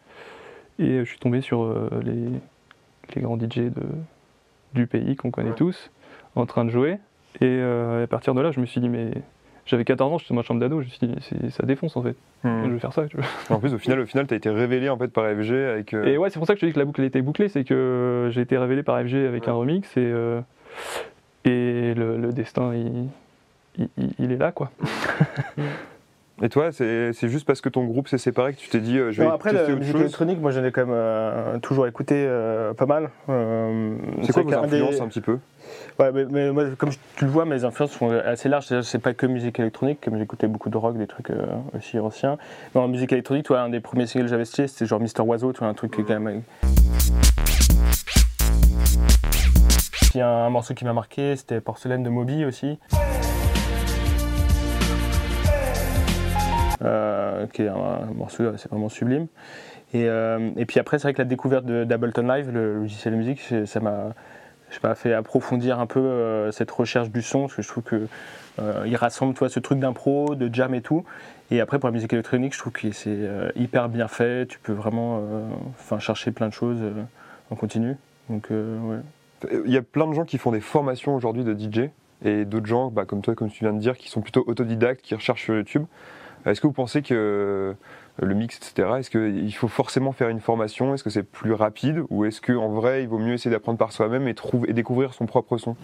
Et 0.79 0.85
euh, 0.91 1.05
je 1.05 1.11
suis 1.11 1.19
tombé 1.19 1.41
sur 1.41 1.63
euh, 1.63 1.89
les, 2.05 2.29
les 3.15 3.23
grands 3.23 3.39
DJ 3.39 3.59
de, 3.71 3.83
du 4.75 4.87
pays 4.87 5.17
qu'on 5.17 5.31
connaît 5.31 5.51
Ouais. 5.51 5.55
tous 5.57 5.91
en 6.35 6.47
train 6.47 6.65
de 6.65 6.71
jouer. 6.71 6.99
Et 7.41 7.45
euh, 7.45 8.05
à 8.05 8.07
partir 8.07 8.35
de 8.35 8.41
là, 8.41 8.51
je 8.51 8.61
me 8.61 8.67
suis 8.67 8.81
dit, 8.81 8.89
mais 8.89 9.11
j'avais 9.67 9.85
14 9.85 10.13
ans, 10.13 10.19
j'étais 10.19 10.33
dans 10.33 10.37
ma 10.37 10.43
chambre 10.43 10.61
d'ado, 10.61 10.81
je 10.81 10.87
me 10.87 10.91
suis 10.91 11.07
dit, 11.07 11.51
ça 11.51 11.65
défonce 11.67 11.97
en 11.97 12.03
fait, 12.03 12.17
Hmm. 12.45 12.65
je 12.67 12.71
vais 12.73 12.79
faire 12.79 12.93
ça. 12.93 13.07
tu 13.09 13.17
vois. 13.17 13.27
En 13.51 13.59
plus, 13.61 13.75
au 13.75 13.79
final, 13.79 13.99
au 14.01 14.07
final, 14.07 14.27
t'as 14.27 14.37
été 14.37 14.51
révélé 14.51 14.89
en 14.89 14.97
fait 14.99 15.09
par 15.09 15.25
FG 15.25 15.53
avec. 15.53 15.95
euh, 15.95 16.05
Et 16.05 16.19
ouais, 16.19 16.31
c'est 16.31 16.39
pour 16.39 16.47
ça 16.47 16.55
que 16.55 16.61
je 16.61 16.63
te 16.63 16.67
dis 16.67 16.73
que 16.75 16.79
la 16.79 16.85
boucle 16.85 17.03
était 17.03 17.23
bouclée, 17.23 17.49
c'est 17.49 17.65
que 17.65 18.29
j'ai 18.33 18.43
été 18.43 18.57
révélé 18.59 18.83
par 18.83 19.01
FG 19.01 19.15
avec 19.27 19.45
Ouais. 19.45 19.49
un 19.51 19.55
remix 19.55 19.89
et, 19.97 20.01
euh, 20.01 20.41
et 21.45 21.95
le, 21.95 22.17
le 22.19 22.33
destin 22.33 22.75
il- 22.75 23.09
il 24.19 24.33
est 24.33 24.37
là 24.37 24.53
quoi. 24.53 24.71
Et 26.43 26.51
toi, 26.51 26.71
c'est 26.71 27.15
juste 27.29 27.47
parce 27.47 27.63
que 27.63 27.71
ton 27.71 27.85
groupe 27.87 28.09
s'est 28.09 28.19
séparé 28.19 28.53
que 28.53 28.59
tu 28.59 28.69
t'es 28.69 28.81
dit, 28.81 28.99
euh, 28.99 29.11
je 29.11 29.23
vais 29.23 29.27
Non, 29.29 29.33
après, 29.35 29.53
tester 29.53 29.69
la 29.69 29.73
autre 29.73 29.79
musique 29.79 29.93
chose. 29.93 30.01
électronique, 30.03 30.39
moi 30.39 30.51
j'en 30.51 30.63
ai 30.65 30.71
quand 30.71 30.83
même 30.85 30.95
euh, 30.95 31.59
toujours 31.61 31.87
écouté 31.87 32.15
euh, 32.29 32.75
pas 32.75 32.85
mal. 32.85 33.09
Euh, 33.31 33.97
C'est 34.23 34.33
quoi 34.35 34.43
vos 34.43 34.51
qu'un 34.51 34.67
des- 34.67 34.77
influences 34.77 35.01
un 35.01 35.09
petit 35.09 35.23
peu? 35.23 35.39
Ouais, 35.99 36.13
mais, 36.13 36.27
mais 36.27 36.53
moi, 36.53 36.65
comme 36.77 36.91
tu 37.17 37.25
le 37.25 37.31
vois, 37.31 37.47
mes 37.47 37.65
influences 37.65 37.93
sont 37.93 38.11
assez 38.11 38.51
larges. 38.51 38.67
C'est 38.83 38.99
pas 38.99 39.15
que 39.15 39.25
musique 39.27 39.59
électronique, 39.59 40.01
comme 40.05 40.19
j'écoutais 40.19 40.47
beaucoup 40.47 40.69
de 40.69 40.77
rock, 40.77 40.99
des 40.99 41.07
trucs 41.07 41.31
euh, 41.31 41.47
aussi 41.75 41.99
anciens. 41.99 42.37
Mais 42.75 42.83
en 42.83 42.89
musique 42.89 43.13
électronique, 43.13 43.47
toi, 43.47 43.61
un 43.63 43.71
des 43.71 43.81
premiers 43.81 44.07
singles 44.07 44.27
que 44.27 44.31
j'avais 44.31 44.45
stylé, 44.45 44.69
c'était 44.69 44.85
genre 44.85 45.01
Mister 45.01 45.23
Oiseau, 45.23 45.55
tu 45.55 45.61
vois, 45.61 45.69
un 45.69 45.75
truc 45.75 45.93
qui 45.93 46.03
est 46.03 46.05
quand 46.05 46.21
même. 46.21 46.43
Puis 50.11 50.21
un, 50.21 50.29
un 50.29 50.51
morceau 50.51 50.75
qui 50.75 50.85
m'a 50.85 50.93
marqué, 50.93 51.35
c'était 51.37 51.61
Porcelaine 51.63 52.03
de 52.03 52.11
Moby 52.11 52.45
aussi. 52.45 52.79
Qui 56.79 57.63
est 57.63 57.69
un, 57.69 58.07
morceau, 58.15 58.45
euh, 58.45 58.57
c'est 58.57 58.71
vraiment 58.71 58.89
sublime. 58.89 59.27
Et, 59.95 60.09
euh, 60.09 60.51
et 60.57 60.67
puis 60.67 60.81
après, 60.81 60.99
c'est 60.99 61.05
vrai 61.05 61.15
que 61.15 61.23
la 61.23 61.29
découverte 61.29 61.65
d'Ableton 61.65 62.27
Live, 62.27 62.51
le 62.53 62.81
logiciel 62.81 63.15
de 63.15 63.19
musique, 63.19 63.41
ça 63.67 63.81
m'a 63.81 64.15
je 64.69 64.75
sais 64.75 64.81
pas, 64.81 64.95
fait 64.95 65.13
approfondir 65.13 65.79
un 65.79 65.87
peu 65.87 66.01
euh, 66.01 66.51
cette 66.53 66.71
recherche 66.71 67.11
du 67.11 67.23
son, 67.23 67.43
parce 67.43 67.55
que 67.55 67.63
je 67.63 67.69
trouve 67.69 67.85
que 67.85 68.09
euh, 68.59 68.85
il 68.87 68.97
rassemble 68.97 69.35
toi, 69.35 69.49
ce 69.49 69.61
truc 69.61 69.79
d'impro, 69.79 70.35
de 70.35 70.53
jam 70.53 70.75
et 70.75 70.81
tout. 70.81 71.05
Et 71.51 71.61
après, 71.61 71.79
pour 71.79 71.89
la 71.89 71.93
musique 71.93 72.13
électronique, 72.13 72.55
je 72.55 72.59
trouve 72.59 72.73
que 72.73 72.91
c'est 72.91 73.09
euh, 73.09 73.51
hyper 73.55 73.89
bien 73.89 74.09
fait. 74.09 74.47
Tu 74.47 74.59
peux 74.59 74.73
vraiment 74.73 75.19
euh, 75.19 75.49
enfin, 75.79 75.99
chercher 75.99 76.33
plein 76.33 76.49
de 76.49 76.53
choses 76.53 76.79
euh, 76.81 77.03
en 77.51 77.57
continu. 77.57 77.97
Donc, 78.29 78.51
euh. 78.51 79.01
Il 79.65 79.71
y 79.71 79.77
a 79.77 79.83
plein 79.83 80.07
de 80.09 80.15
gens 80.15 80.25
qui 80.25 80.39
font 80.39 80.51
des 80.51 80.61
formations 80.61 81.15
aujourd'hui 81.15 81.45
de 81.45 81.55
DJ 81.55 81.91
et 82.25 82.45
d'autres 82.45 82.67
gens, 82.67 82.91
bah, 82.91 83.05
comme 83.05 83.21
toi, 83.21 83.35
comme 83.35 83.51
tu 83.51 83.65
viens 83.65 83.75
de 83.75 83.79
dire, 83.79 83.97
qui 83.97 84.09
sont 84.09 84.23
plutôt 84.23 84.43
autodidactes, 84.47 85.03
qui 85.03 85.15
recherchent 85.15 85.45
sur 85.45 85.55
YouTube. 85.55 85.85
Est-ce 86.45 86.61
que 86.61 86.67
vous 86.67 86.73
pensez 86.73 87.03
que 87.03 87.15
euh, 87.15 88.27
le 88.27 88.35
mix, 88.35 88.57
etc., 88.57 88.89
est-ce 88.99 89.11
qu'il 89.11 89.55
faut 89.55 89.69
forcément 89.69 90.13
faire 90.13 90.29
une 90.29 90.41
formation? 90.41 90.95
Est-ce 90.95 91.05
que 91.05 91.11
c'est 91.11 91.23
plus 91.23 91.53
rapide? 91.53 92.03
Ou 92.11 92.25
est-ce 92.25 92.41
qu'en 92.41 92.69
vrai, 92.69 93.03
il 93.03 93.09
vaut 93.09 93.19
mieux 93.19 93.35
essayer 93.35 93.51
d'apprendre 93.51 93.79
par 93.79 93.93
soi-même 93.93 94.29
et, 94.29 94.35
découvrir 94.73 95.15
son 95.15 95.27
propre 95.27 95.59
son? 95.59 95.77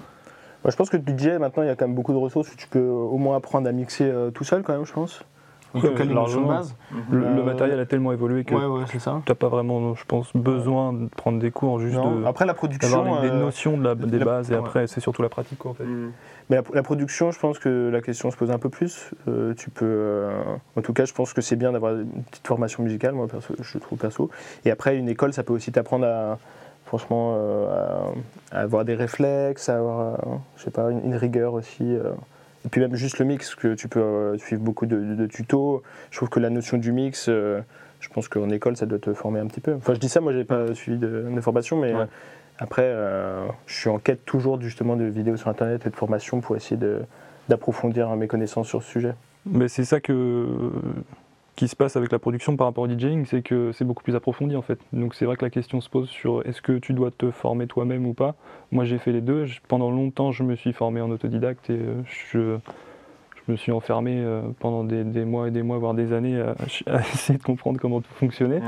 Je 0.64 0.76
pense 0.76 0.90
que 0.90 0.96
le 0.96 1.02
DJ, 1.02 1.38
maintenant, 1.40 1.64
il 1.64 1.66
y 1.66 1.70
a 1.70 1.74
quand 1.74 1.86
même 1.86 1.96
beaucoup 1.96 2.12
de 2.12 2.18
ressources 2.18 2.52
où 2.52 2.56
tu 2.56 2.68
peux 2.68 2.86
au 2.86 3.18
moins 3.18 3.36
apprendre 3.36 3.68
à 3.68 3.72
mixer 3.72 4.04
euh, 4.04 4.30
tout 4.30 4.44
seul, 4.44 4.62
quand 4.62 4.74
même, 4.74 4.86
je 4.86 4.92
pense. 4.92 5.24
De 5.74 6.46
base. 6.46 6.74
Le, 7.10 7.18
le 7.20 7.24
Euh, 7.40 7.42
matériel 7.44 7.80
a 7.80 7.86
tellement 7.86 8.12
évolué 8.12 8.44
que 8.44 8.54
Ouais, 8.54 8.98
ça. 8.98 9.22
t'as 9.24 9.34
pas 9.34 9.48
vraiment, 9.48 9.94
je 9.94 10.04
pense, 10.04 10.30
besoin 10.34 10.92
de 10.92 11.08
prendre 11.08 11.38
des 11.38 11.50
cours, 11.50 11.78
juste 11.80 11.96
Non, 11.96 12.20
de- 12.20 12.24
Après, 12.26 12.44
la 12.44 12.54
production. 12.54 13.04
les- 13.22 13.28
des 13.28 13.34
euh, 13.34 13.40
notions 13.40 13.76
de 13.78 13.84
la- 13.84 13.94
des 13.94 14.18
la- 14.18 14.24
bases 14.24 14.50
et 14.50 14.54
ouais. 14.54 14.60
après 14.60 14.86
c'est 14.86 15.00
surtout 15.00 15.22
la 15.22 15.28
pratique 15.28 15.58
quoi 15.58 15.70
en 15.70 15.74
fait. 15.74 15.84
Mais 16.50 16.56
la, 16.56 16.62
la 16.74 16.82
production, 16.82 17.30
je 17.30 17.38
pense 17.38 17.58
que 17.58 17.88
la 17.90 18.00
question 18.02 18.30
se 18.30 18.36
pose 18.36 18.50
un 18.50 18.58
peu 18.58 18.68
plus. 18.68 19.10
Euh, 19.28 19.54
tu 19.54 19.70
peux, 19.70 19.86
euh, 19.88 20.30
en 20.76 20.82
tout 20.82 20.92
cas, 20.92 21.04
je 21.06 21.14
pense 21.14 21.32
que 21.32 21.40
c'est 21.40 21.56
bien 21.56 21.72
d'avoir 21.72 21.94
une 21.94 22.22
petite 22.30 22.46
formation 22.46 22.82
musicale, 22.82 23.14
moi, 23.14 23.26
perso, 23.28 23.54
je 23.60 23.78
trouve 23.78 23.98
perso. 23.98 24.28
Et 24.64 24.70
après, 24.70 24.96
une 24.96 25.08
école, 25.08 25.32
ça 25.32 25.42
peut 25.42 25.52
aussi 25.54 25.72
t'apprendre 25.72 26.04
à, 26.06 26.38
franchement, 26.84 27.34
euh, 27.38 28.10
à, 28.52 28.58
à 28.58 28.60
avoir 28.60 28.84
des 28.84 28.94
réflexes, 28.94 29.68
à 29.70 29.78
avoir, 29.78 30.00
euh, 30.00 30.16
je 30.56 30.64
sais 30.64 30.70
pas, 30.70 30.90
une, 30.90 31.04
une 31.04 31.14
rigueur 31.16 31.54
aussi. 31.54 31.96
Et 32.64 32.68
puis 32.68 32.80
même 32.80 32.94
juste 32.94 33.18
le 33.18 33.24
mix, 33.24 33.54
que 33.54 33.74
tu 33.74 33.88
peux 33.88 34.00
euh, 34.00 34.38
suivre 34.38 34.62
beaucoup 34.62 34.86
de, 34.86 34.96
de- 34.96 35.14
de 35.14 35.26
tutos. 35.26 35.82
Je 36.10 36.16
trouve 36.16 36.28
que 36.28 36.40
la 36.40 36.50
notion 36.50 36.78
du 36.78 36.92
mix, 36.92 37.26
euh, 37.28 37.60
je 38.00 38.08
pense 38.08 38.28
qu'en 38.28 38.50
école, 38.50 38.76
ça 38.76 38.86
doit 38.86 38.98
te 38.98 39.12
former 39.14 39.40
un 39.40 39.46
petit 39.46 39.60
peu. 39.60 39.74
Enfin, 39.74 39.94
je 39.94 39.98
dis 40.00 40.08
ça, 40.08 40.20
moi, 40.20 40.32
j'ai 40.32 40.44
pas 40.44 40.74
suivi 40.74 40.98
de, 40.98 41.26
de 41.34 41.40
formation, 41.40 41.76
mais 41.80 41.92
Ouais. 41.92 42.00
euh, 42.02 42.06
après, 42.58 42.84
euh, 42.84 43.46
je 43.66 43.74
suis 43.74 43.88
en 43.88 43.98
quête 43.98 44.24
toujours 44.24 44.60
justement 44.60 44.94
de 44.96 45.04
vidéos 45.04 45.36
sur 45.36 45.48
Internet 45.48 45.84
et 45.86 45.90
de 45.90 45.96
formations 45.96 46.40
pour 46.40 46.54
essayer 46.56 46.76
de 46.76 47.00
d'approfondir 47.48 48.08
mes 48.14 48.28
connaissances 48.28 48.68
sur 48.68 48.82
ce 48.84 48.88
sujet. 48.88 49.14
Mais 49.46 49.66
c'est 49.66 49.84
ça 49.84 49.98
que 50.00 50.46
qui 51.56 51.68
se 51.68 51.76
passe 51.76 51.96
avec 51.96 52.10
la 52.12 52.18
production 52.18 52.56
par 52.56 52.66
rapport 52.66 52.84
au 52.84 52.88
DJing, 52.88 53.26
c'est 53.26 53.42
que 53.42 53.72
c'est 53.72 53.84
beaucoup 53.84 54.02
plus 54.02 54.16
approfondi 54.16 54.56
en 54.56 54.62
fait. 54.62 54.78
Donc 54.92 55.14
c'est 55.14 55.26
vrai 55.26 55.36
que 55.36 55.44
la 55.44 55.50
question 55.50 55.80
se 55.80 55.90
pose 55.90 56.08
sur 56.08 56.46
est-ce 56.46 56.62
que 56.62 56.78
tu 56.78 56.94
dois 56.94 57.10
te 57.10 57.30
former 57.30 57.66
toi-même 57.66 58.06
ou 58.06 58.14
pas. 58.14 58.34
Moi 58.70 58.84
j'ai 58.84 58.98
fait 58.98 59.12
les 59.12 59.20
deux. 59.20 59.46
Pendant 59.68 59.90
longtemps 59.90 60.32
je 60.32 60.42
me 60.44 60.56
suis 60.56 60.72
formé 60.72 61.00
en 61.00 61.10
autodidacte 61.10 61.68
et 61.68 61.74
euh, 61.74 62.02
je, 62.32 62.56
je 63.46 63.52
me 63.52 63.56
suis 63.56 63.70
enfermé 63.70 64.16
euh, 64.18 64.42
pendant 64.60 64.82
des, 64.82 65.04
des 65.04 65.24
mois 65.24 65.48
et 65.48 65.50
des 65.50 65.62
mois, 65.62 65.78
voire 65.78 65.94
des 65.94 66.12
années 66.12 66.40
à, 66.40 66.54
à 66.86 67.00
essayer 67.12 67.38
de 67.38 67.44
comprendre 67.44 67.78
comment 67.78 68.00
tout 68.00 68.12
fonctionnait. 68.14 68.62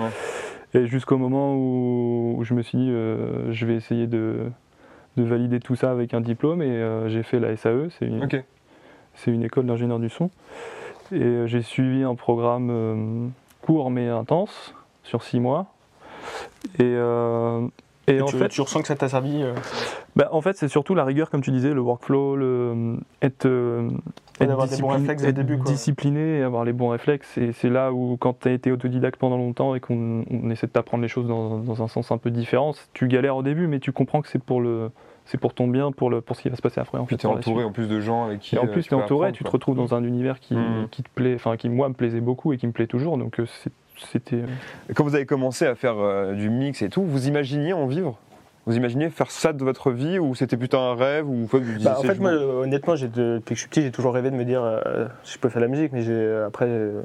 Et 0.75 0.87
jusqu'au 0.87 1.17
moment 1.19 1.55
où, 1.55 2.37
où 2.38 2.45
je 2.45 2.53
me 2.53 2.62
suis 2.62 2.76
dit 2.76 2.91
euh, 2.91 3.50
je 3.53 3.64
vais 3.64 3.76
essayer 3.76 4.07
de, 4.07 4.50
de 5.17 5.23
valider 5.23 5.61
tout 5.61 5.76
ça 5.76 5.91
avec 5.91 6.12
un 6.14 6.21
diplôme 6.21 6.62
et 6.62 6.67
euh, 6.69 7.09
j'ai 7.09 7.23
fait 7.23 7.41
la 7.41 7.57
SAE, 7.57 7.88
c'est 7.99 8.07
une, 8.07 8.29
une 9.29 9.43
école 9.45 9.67
d'ingénieur 9.67 10.00
du 10.00 10.09
son. 10.11 10.31
Et 11.12 11.23
euh, 11.23 11.46
j'ai 11.46 11.62
suivi 11.62 12.02
un 12.02 12.14
programme 12.14 12.68
euh, 12.70 13.26
court 13.62 13.90
mais 13.90 14.08
intense 14.08 14.75
sur 15.02 15.23
six 15.23 15.40
mois. 15.40 15.66
Et, 16.78 16.82
euh, 16.82 17.66
Et, 18.06 18.16
Et 18.16 18.20
en 18.23 18.26
tu, 18.26 18.37
fait, 18.37 18.49
tu 18.49 18.61
ressens 18.61 18.82
que 18.82 18.88
ça 18.88 18.96
t'a 18.96 19.08
servi 19.08 19.42
euh, 19.42 19.52
bah, 20.16 20.28
en 20.32 20.40
fait 20.40 20.56
c'est 20.56 20.68
surtout 20.68 20.94
la 20.94 21.04
rigueur, 21.04 21.30
comme 21.30 21.40
tu 21.40 21.50
disais, 21.50 21.75
le 21.75 21.80
workflow, 21.80 22.37
le, 22.37 22.96
être, 23.23 23.46
être 24.40 24.66
discipliné- 24.66 25.28
être 25.28 25.34
début, 25.34 25.58
et 26.38 26.42
avoir 26.42 26.64
les 26.64 26.73
bons 26.73 26.88
réflexes. 26.88 27.37
Et 27.38 27.52
c'est 27.52 27.70
là 27.70 27.92
où, 27.92 28.16
quand 28.18 28.40
tu 28.40 28.49
as 28.49 28.52
été 28.52 28.70
autodidacte 28.73 29.18
pendant 29.18 29.37
longtemps 29.37 29.75
et 29.75 29.80
qu'on 29.80 30.25
on 30.30 30.50
essaie 30.50 30.66
de 30.66 30.73
t'apprendre 30.73 31.02
les 31.02 31.08
choses 31.08 31.26
dans, 31.26 31.58
dans 31.58 31.82
un 31.82 31.88
sens 31.88 32.11
un 32.12 32.18
peu 32.18 32.30
différent, 32.30 32.75
tu 32.92 33.08
galères 33.08 33.37
au 33.37 33.42
début, 33.42 33.66
mais 33.66 33.80
tu 33.80 33.92
comprends 33.92 34.23
que 34.23 34.28
c'est 34.28 34.42
pour, 34.42 34.61
le, 34.61 34.90
c'est 35.26 35.38
pour 35.38 35.54
ton 35.54 35.66
bien, 35.69 35.90
pour, 35.93 36.11
le, 36.11 36.21
pour 36.21 36.37
ce 36.37 36.43
qui 36.43 36.49
va 36.49 36.57
se 36.57 36.62
passer 36.62 36.81
après. 36.81 36.99
En 36.99 37.04
Puis 37.07 37.16
tu 37.16 37.26
es 37.26 37.31
entouré 37.31 37.64
en 37.64 37.73
plus 37.73 37.88
de 37.88 38.00
gens 38.00 38.25
avec 38.26 38.40
qui. 38.40 38.57
Et 38.57 38.59
en 38.59 38.64
euh, 38.64 38.73
plus, 38.73 38.83
tu 38.83 38.88
tu 38.90 38.95
es 38.95 38.99
entouré, 38.99 39.33
tu 39.33 39.45
te 39.45 39.50
retrouves 39.50 39.76
dans 39.76 39.95
un 39.95 40.04
univers 40.04 40.38
qui, 40.40 40.54
Mhm. 40.54 40.88
qui 40.90 41.02
te 41.02 41.09
plaît, 41.14 41.35
enfin 41.35 41.57
qui 41.57 41.69
moi 41.69 41.88
me 41.88 41.95
plaisait 41.95 42.21
beaucoup 42.21 42.52
et 42.52 42.57
qui 42.59 42.66
me 42.66 42.73
plaît 42.73 42.87
toujours. 42.87 43.16
Donc 43.19 43.40
euh, 43.40 43.47
c'était. 44.12 44.37
euh, 44.37 44.47
Quand 44.95 45.04
vous 45.04 45.14
avez 45.14 45.26
commencé 45.26 45.66
à 45.66 45.75
faire 45.75 45.99
euh, 45.99 46.35
du 46.35 46.50
mix 46.50 46.83
et 46.83 46.88
tout, 46.88 47.02
vous 47.04 47.26
imaginiez 47.28 47.73
en 47.73 47.87
vivre? 47.87 48.19
Vous 48.66 48.76
imaginiez 48.76 49.11
faire 49.11 49.31
ça 49.31 49.52
de 49.52 49.62
votre 49.62 49.90
vie 49.90 50.19
ou 50.19 50.35
c'était 50.35 50.57
plutôt 50.57 50.78
un 50.78 50.95
rêve 50.95 51.28
ou 51.28 51.45
vous 51.47 51.59
disiez, 51.61 51.85
Bah, 51.85 51.99
en 51.99 52.02
fait, 52.02 52.19
moi, 52.19 52.33
m'en- 52.33 52.61
honnêtement, 52.62 52.95
de- 52.95 53.07
depuis 53.07 53.40
que 53.50 53.54
je 53.57 53.61
suis 53.61 53.69
petit, 53.69 53.83
j'ai 53.83 53.90
toujours 53.93 54.14
rêvé 54.14 54.31
de 54.31 54.37
me 54.37 54.45
dire 54.45 54.62
euh, 54.62 55.07
je 55.25 55.37
peux 55.38 55.50
faire 55.50 55.61
de 55.61 55.66
la 55.66 55.71
musique, 55.71 55.93
mais 55.93 56.02
après, 56.47 56.66
euh, 56.66 57.02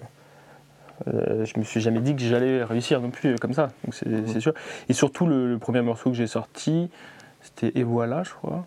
je 1.07 1.57
me 1.59 1.63
suis 1.63 1.81
jamais 1.81 1.99
dit 1.99 2.15
que 2.15 2.21
j'allais 2.21 2.63
réussir 2.63 3.01
non 3.01 3.09
plus 3.09 3.35
comme 3.39 3.53
ça. 3.53 3.69
Donc 3.83 3.93
c'est, 3.93 4.39
sûr. 4.39 4.53
Et 4.89 4.93
surtout, 4.93 5.25
le, 5.25 5.47
le 5.49 5.57
premier 5.57 5.81
morceau 5.81 6.09
que 6.11 6.15
j'ai 6.15 6.27
sorti, 6.27 6.89
c'était 7.41 7.77
Et 7.79 7.83
voilà, 7.83 8.23
je 8.23 8.31
crois. 8.31 8.65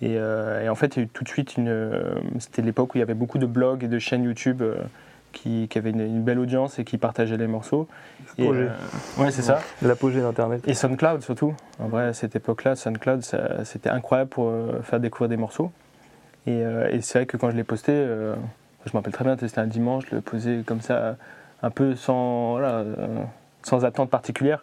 Et, 0.00 0.16
euh, 0.18 0.64
et 0.64 0.68
en 0.68 0.74
fait, 0.74 0.96
il 0.96 0.98
y 0.98 1.02
a 1.02 1.04
eu 1.04 1.08
tout 1.08 1.22
de 1.22 1.28
suite 1.28 1.56
une. 1.56 1.68
euh, 1.68 2.14
C'était 2.40 2.60
l'époque 2.62 2.94
où 2.94 2.98
il 2.98 3.00
y 3.00 3.04
avait 3.04 3.14
beaucoup 3.14 3.38
de 3.38 3.46
blogs 3.46 3.84
et 3.84 3.88
de 3.88 3.98
chaînes 4.00 4.24
YouTube 4.24 4.60
euh, 4.60 4.74
qui, 5.30 5.68
qui 5.68 5.78
avaient 5.78 5.90
une, 5.90 6.00
une 6.00 6.22
belle 6.22 6.40
audience 6.40 6.80
et 6.80 6.84
qui 6.84 6.98
partageaient 6.98 7.36
les 7.36 7.46
morceaux. 7.46 7.86
Et, 8.36 8.48
ouais, 8.48 9.30
c'est 9.30 9.42
ça. 9.42 9.60
L'apogée 9.80 10.20
d'Internet. 10.20 10.66
Et 10.66 10.74
SoundCloud 10.74 11.22
surtout. 11.22 11.54
En 11.78 11.86
vrai, 11.86 12.06
à 12.06 12.12
cette 12.14 12.34
époque-là, 12.34 12.74
SoundCloud, 12.74 13.22
c'était 13.64 13.90
incroyable 13.90 14.30
pour 14.30 14.52
faire 14.82 14.98
découvrir 14.98 15.28
des 15.28 15.36
morceaux. 15.36 15.70
Et, 16.46 16.60
et 16.90 17.00
c'est 17.02 17.20
vrai 17.20 17.26
que 17.26 17.36
quand 17.36 17.50
je 17.50 17.56
l'ai 17.56 17.64
posté, 17.64 17.92
je 17.92 18.90
me 18.90 18.94
rappelle 18.94 19.12
très 19.12 19.24
bien, 19.24 19.36
c'était 19.38 19.60
un 19.60 19.66
dimanche, 19.66 20.04
je 20.10 20.16
le 20.16 20.20
posais 20.20 20.62
comme 20.66 20.80
ça, 20.80 21.16
un 21.62 21.70
peu 21.70 21.94
sans, 21.94 22.52
voilà, 22.52 22.84
sans 23.64 23.84
attente 23.84 24.10
particulière. 24.10 24.62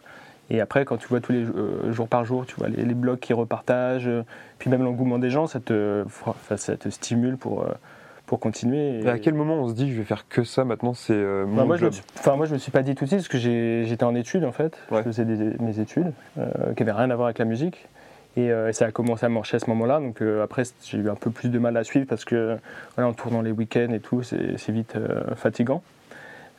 Et 0.52 0.60
après, 0.60 0.84
quand 0.84 0.96
tu 0.96 1.06
vois 1.06 1.20
tous 1.20 1.30
les 1.32 1.44
euh, 1.44 1.92
jours 1.92 2.08
par 2.08 2.24
jour, 2.24 2.44
tu 2.44 2.56
vois 2.56 2.68
les, 2.68 2.84
les 2.84 2.94
blogs 2.94 3.20
qui 3.20 3.32
repartagent, 3.32 4.08
euh, 4.08 4.24
puis 4.58 4.68
même 4.68 4.82
l'engouement 4.82 5.18
des 5.18 5.30
gens, 5.30 5.46
ça 5.46 5.60
te, 5.60 6.02
enfin, 6.04 6.56
ça 6.56 6.76
te 6.76 6.88
stimule 6.88 7.36
pour, 7.36 7.62
euh, 7.62 7.66
pour 8.26 8.40
continuer. 8.40 8.98
Et- 9.00 9.08
à 9.08 9.18
quel 9.20 9.34
moment 9.34 9.54
on 9.54 9.68
se 9.68 9.74
dit 9.74 9.92
je 9.92 9.96
vais 9.98 10.04
faire 10.04 10.26
que 10.28 10.42
ça 10.42 10.64
maintenant 10.64 10.92
c'est 10.92 11.14
mon 11.14 11.54
bah, 11.54 11.64
moi, 11.64 11.76
je 11.76 11.88
suis, 11.90 12.02
enfin, 12.18 12.34
moi, 12.34 12.46
je 12.46 12.52
me 12.54 12.58
suis 12.58 12.72
pas 12.72 12.82
dit 12.82 12.96
tout 12.96 13.04
de 13.04 13.08
suite 13.10 13.20
parce 13.20 13.28
que 13.28 13.38
j'étais 13.38 14.02
en 14.02 14.14
études 14.16 14.44
en 14.44 14.50
fait. 14.50 14.76
Ouais. 14.90 14.98
Je 14.98 15.02
faisais 15.04 15.24
des- 15.24 15.56
mes 15.62 15.78
études 15.78 16.12
qui 16.34 16.82
n'avaient 16.84 16.98
rien 16.98 17.10
à 17.10 17.14
voir 17.14 17.26
avec 17.28 17.38
la 17.38 17.44
musique. 17.44 17.86
Et, 18.36 18.50
ça 18.72 18.86
a 18.86 18.90
commencé 18.90 19.26
à 19.26 19.28
marcher 19.28 19.56
à 19.56 19.60
ce 19.60 19.68
moment-là. 19.70 20.00
Donc 20.00 20.20
après, 20.42 20.62
j'ai 20.84 20.98
eu 20.98 21.10
un 21.10 21.14
peu 21.16 21.30
plus 21.30 21.48
de 21.48 21.58
mal 21.60 21.76
à 21.76 21.84
suivre 21.84 22.06
parce 22.08 22.24
que 22.24 22.56
voilà, 22.96 23.08
en 23.08 23.12
tournant 23.12 23.42
les 23.42 23.50
week-ends 23.52 23.92
et 23.92 24.00
tout, 24.00 24.22
c'est 24.22 24.68
vite 24.70 24.96
fatigant. 25.36 25.82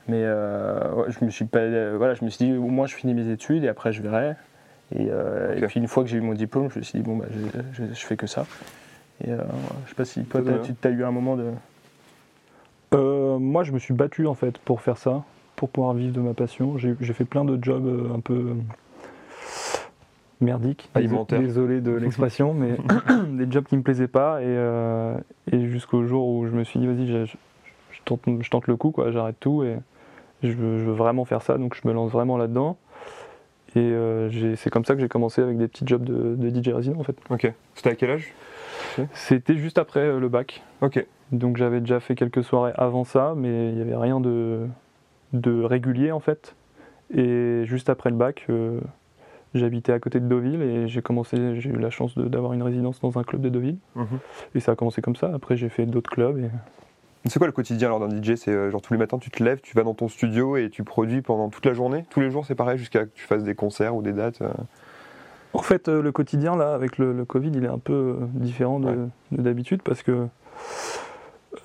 Mais 0.08 0.22
euh, 0.24 0.94
ouais, 0.96 1.06
je 1.10 1.24
me 1.24 1.30
suis 1.30 1.46
pas, 1.46 1.60
euh, 1.60 1.96
voilà, 1.98 2.14
je 2.16 2.26
me 2.26 2.30
suis 2.30 2.46
dit 2.46 2.54
au 2.58 2.68
moins 2.68 2.88
je 2.88 2.96
finis 2.96 3.14
mes 3.14 3.30
études 3.32 3.64
et 3.64 3.68
après 3.68 3.94
je 3.94 4.02
verrai. 4.02 4.36
Et, 4.96 5.08
euh, 5.10 5.56
et 5.56 5.62
puis 5.68 5.80
une 5.80 5.88
fois 5.88 6.04
que 6.04 6.10
j'ai 6.10 6.18
eu 6.18 6.22
mon 6.22 6.34
diplôme, 6.34 6.70
je 6.72 6.80
me 6.80 6.84
suis 6.84 7.00
dit 7.00 7.06
bon 7.06 7.18
bah 7.18 7.26
je, 7.32 7.84
je- 7.86 7.94
je 7.94 8.06
fais 8.06 8.18
que 8.18 8.28
ça. 8.28 8.46
Et 9.24 9.32
euh, 9.32 9.38
je 9.86 9.90
sais 9.90 9.96
pas 9.96 10.06
si 10.06 10.24
toi 10.24 10.42
tu 10.42 10.88
as 10.88 10.92
eu 10.92 11.04
un 11.04 11.12
moment 11.12 11.36
de 11.38 11.46
Euh, 12.94 13.38
moi, 13.40 13.64
je 13.64 13.72
me 13.72 13.80
suis 13.80 13.94
battu 13.94 14.28
en 14.28 14.34
fait 14.34 14.58
pour 14.58 14.82
faire 14.82 14.98
ça, 14.98 15.24
pour 15.56 15.70
pouvoir 15.70 15.94
vivre 15.94 16.14
de 16.14 16.20
ma 16.20 16.34
passion. 16.34 16.78
J'ai 16.78 16.96
j'ai 17.00 17.14
fait 17.14 17.24
plein 17.26 17.46
de 17.46 17.58
jobs 17.64 17.86
euh, 17.86 18.14
un 18.16 18.20
peu 18.20 18.54
merdiques. 20.42 20.90
Alimentaires. 20.96 21.40
Désolé 21.40 21.82
de 21.82 21.92
l'expression, 22.04 22.54
mais 22.54 22.78
des 23.46 23.50
jobs 23.52 23.66
qui 23.66 23.78
me 23.78 23.82
plaisaient 23.84 24.08
pas. 24.08 24.42
Et, 24.42 24.46
euh, 24.48 25.16
et 25.52 25.68
jusqu'au 25.70 26.06
jour 26.06 26.28
où 26.28 26.46
je 26.48 26.52
me 26.52 26.64
suis 26.64 26.80
dit, 26.80 26.88
vas-y, 26.88 27.08
je, 27.08 27.32
tente, 28.06 28.22
je 28.40 28.50
tente 28.50 28.68
le 28.68 28.76
coup, 28.76 28.92
quoi, 28.92 29.12
j'arrête 29.12 29.38
tout 29.40 29.64
et 29.64 29.78
je 30.44 30.52
veux, 30.52 30.80
je 30.80 30.84
veux 30.84 30.94
vraiment 30.94 31.26
faire 31.26 31.42
ça, 31.42 31.58
donc 31.58 31.76
je 31.76 31.88
me 31.88 31.94
lance 31.94 32.12
vraiment 32.12 32.38
là-dedans. 32.38 32.78
Et 33.76 33.80
euh, 33.80 34.56
c'est 34.58 34.70
comme 34.70 34.84
ça 34.84 34.96
que 34.96 35.02
j'ai 35.02 35.08
commencé 35.08 35.42
avec 35.42 35.58
des 35.58 35.68
petits 35.68 35.86
jobs 35.88 36.04
de, 36.04 36.36
de 36.36 36.50
DJ 36.50 36.70
résident 36.70 37.00
en 37.00 37.04
fait. 37.04 37.16
Ok. 37.30 37.52
C'était 37.74 37.90
à 37.92 37.96
quel 37.96 38.12
âge? 38.12 38.34
C'était 39.14 39.56
juste 39.56 39.78
après 39.78 40.02
euh, 40.02 40.20
le 40.20 40.28
bac. 40.28 40.62
Ok. 40.82 41.06
Donc 41.32 41.56
j'avais 41.56 41.80
déjà 41.80 42.02
fait 42.02 42.16
quelques 42.16 42.44
soirées 42.44 42.74
avant 42.76 43.06
ça, 43.06 43.34
mais 43.38 43.70
il 43.70 43.76
n'y 43.76 43.82
avait 43.82 43.96
rien 43.96 44.20
de, 44.20 44.68
de 45.32 45.64
régulier 45.64 46.12
en 46.12 46.20
fait. 46.20 46.56
Et 47.14 47.64
juste 47.66 47.90
après 47.90 48.10
le 48.10 48.18
bac, 48.18 48.46
euh, 48.50 48.82
j'habitais 49.54 49.94
à 49.94 50.00
côté 50.00 50.20
de 50.20 50.28
Deauville 50.28 50.62
et 50.62 50.88
j'ai 50.90 51.02
commencé, 51.02 51.60
j'ai 51.60 51.70
eu 51.70 51.78
la 51.78 51.90
chance 51.90 52.18
d'avoir 52.18 52.52
une 52.52 52.64
résidence 52.64 53.00
dans 53.00 53.18
un 53.18 53.24
club 53.24 53.42
de 53.42 53.50
Deauville. 53.50 53.78
Mhm. 53.96 54.20
Et 54.56 54.60
ça 54.60 54.74
a 54.74 54.76
commencé 54.76 55.02
comme 55.02 55.16
ça. 55.16 55.32
Après 55.34 55.56
j'ai 55.56 55.70
fait 55.70 55.86
d'autres 55.86 56.10
clubs. 56.12 56.38
Et... 56.40 56.50
C'est 57.26 57.38
quoi 57.38 57.48
le 57.48 57.54
quotidien 57.54 57.88
alors 57.88 58.00
d'un 58.00 58.10
DJ 58.22 58.36
C'est 58.36 58.52
euh, 58.52 58.72
genre 58.72 58.82
tous 58.82 58.94
les 58.94 59.00
matins 59.00 59.18
tu 59.20 59.30
te 59.30 59.44
lèves, 59.44 59.62
tu 59.62 59.76
vas 59.76 59.84
dans 59.84 59.94
ton 59.94 60.08
studio 60.08 60.58
et 60.58 60.70
tu 60.70 60.84
produis 60.84 61.22
pendant 61.22 61.50
toute 61.50 61.66
la 61.66 61.74
journée? 61.74 62.06
Tous 62.10 62.20
les 62.20 62.32
jours 62.32 62.46
c'est 62.46 62.56
pareil 62.56 62.78
jusqu'à 62.78 63.06
que 63.06 63.12
tu 63.14 63.26
fasses 63.26 63.44
des 63.44 63.54
concerts 63.56 63.96
ou 63.96 64.02
des 64.02 64.14
dates 64.14 64.42
euh? 64.42 64.50
En 65.54 65.62
fait, 65.62 65.90
euh, 65.90 66.02
le 66.02 66.12
quotidien 66.14 66.56
là, 66.56 66.74
avec 66.74 66.98
le, 66.98 67.12
le 67.12 67.26
Covid, 67.26 67.52
il 67.54 67.66
est 67.66 67.70
un 67.70 67.78
peu 67.78 68.16
différent 68.34 68.80
de 68.80 68.88
Ouais. 68.88 68.96
de 69.34 69.42
d'habitude 69.42 69.82
parce 69.84 70.02
que 70.02 70.28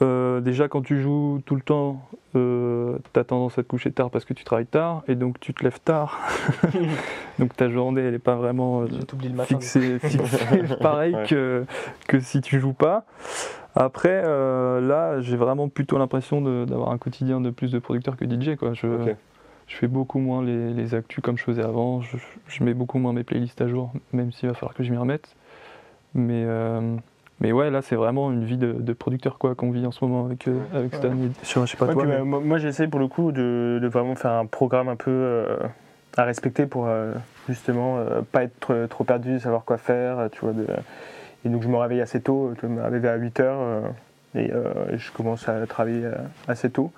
euh, 0.03 0.41
déjà 0.41 0.69
quand 0.69 0.83
tu 0.83 1.01
joues 1.01 1.41
tout 1.47 1.55
le 1.55 1.61
temps, 1.63 2.03
euh, 2.35 2.99
tu 3.15 3.21
as 3.21 3.25
tendance 3.25 3.57
à 3.59 3.63
te 3.63 3.69
coucher 3.69 3.93
tard 3.93 4.11
parce 4.11 4.25
que 4.25 4.35
tu 4.35 4.43
travailles 4.45 4.67
tard 4.67 5.05
et 5.09 5.15
donc 5.15 5.39
tu 5.41 5.55
te 5.55 5.63
lèves 5.63 5.81
tard. 5.81 6.21
donc 7.39 7.55
ta 7.57 7.71
journée 7.71 8.03
elle 8.03 8.13
n'est 8.13 8.19
pas 8.19 8.35
vraiment 8.35 8.83
euh, 8.83 8.87
t'oublies 9.07 9.29
le 9.29 9.37
matin. 9.37 9.55
fixée, 9.59 9.99
fixée 10.01 10.39
pareil 10.81 11.15
Ouais. 11.15 11.25
que, 11.29 11.65
que 12.09 12.19
si 12.21 12.41
tu 12.41 12.59
joues 12.61 12.73
pas. 12.75 13.05
Après, 13.77 14.23
euh, 14.25 14.81
là, 14.81 15.21
j'ai 15.21 15.37
vraiment 15.37 15.69
plutôt 15.69 15.99
l'impression 15.99 16.41
d'avoir 16.65 16.91
un 16.91 16.99
quotidien 16.99 17.41
de 17.43 17.51
plus 17.51 17.71
de 17.73 17.79
producteur 17.79 18.17
que 18.17 18.25
DJ. 18.25 18.57
Quoi. 18.57 18.73
Je, 18.73 18.87
fais 19.69 19.87
beaucoup 19.87 20.19
moins 20.19 20.43
les, 20.43 20.73
les 20.73 20.95
actus 20.95 21.23
comme 21.23 21.37
je 21.37 21.45
faisais 21.45 21.63
avant. 21.63 22.01
Je, 22.01 22.17
je 22.49 22.65
mets 22.65 22.73
beaucoup 22.73 22.99
moins 22.99 23.13
mes 23.13 23.25
playlists 23.25 23.61
à 23.61 23.69
jour, 23.69 23.93
même 24.13 24.33
s'il 24.33 24.49
va 24.49 24.55
falloir 24.55 24.75
que 24.75 24.83
je 24.83 24.91
m'y 24.91 24.97
remette. 24.97 25.37
Mais, 26.15 26.45
euh, 26.47 26.97
mais 27.41 27.53
ouais, 27.53 27.71
là, 27.71 27.83
c'est 27.83 27.97
vraiment 27.97 28.33
une 28.33 28.45
vie 28.47 28.57
de, 28.57 28.73
de 28.73 28.93
producteur 28.95 29.37
quoi 29.37 29.55
qu'on 29.55 29.71
vit 29.71 29.85
en 29.85 29.91
ce 29.91 30.03
moment 30.05 30.25
avec, 30.25 30.49
euh, 30.49 30.59
avec 30.73 30.95
Stan. 30.95 31.11
et- 31.11 31.45
Sur, 31.45 31.67
je 31.67 31.73
sais 31.73 31.77
pas 31.77 31.87
Ouais, 31.87 31.93
toi, 31.93 32.05
mais- 32.07 32.15
euh, 32.15 32.25
moi, 32.25 32.41
moi, 32.43 32.57
j'essaie 32.57 32.89
pour 32.89 33.01
le 33.01 33.09
coup 33.09 33.31
de, 33.33 33.79
de 33.83 33.89
vraiment 33.89 34.15
faire 34.15 34.33
un 34.33 34.47
programme 34.47 34.89
un 34.89 34.97
peu 34.97 35.11
euh, 35.11 35.59
à 36.17 36.25
respecter 36.25 36.65
pour 36.65 36.87
euh, 36.87 37.13
justement 37.47 37.99
euh, 37.99 38.23
pas 38.23 38.45
être 38.45 38.87
trop, 38.89 39.05
perdu, 39.05 39.39
savoir 39.39 39.65
quoi 39.65 39.77
faire. 39.77 40.31
Tu 40.33 40.41
vois, 40.41 40.53
de- 40.55 40.67
et 41.47 41.49
donc 41.49 41.63
je 41.63 41.69
me 41.69 41.77
réveille 41.77 42.01
assez 42.01 42.21
tôt, 42.21 42.53
je 42.61 42.67
me 42.67 42.83
réveille 42.83 43.09
à 43.09 43.15
8 43.17 43.41
heures 43.41 43.61
euh, 43.61 43.81
et, 44.35 44.51
euh, 44.53 44.91
et 44.93 44.99
je 44.99 45.13
commence 45.13 45.49
à 45.49 45.65
travailler 45.67 46.05
euh, 46.05 46.13
assez 46.49 46.69
tôt. 46.71 46.93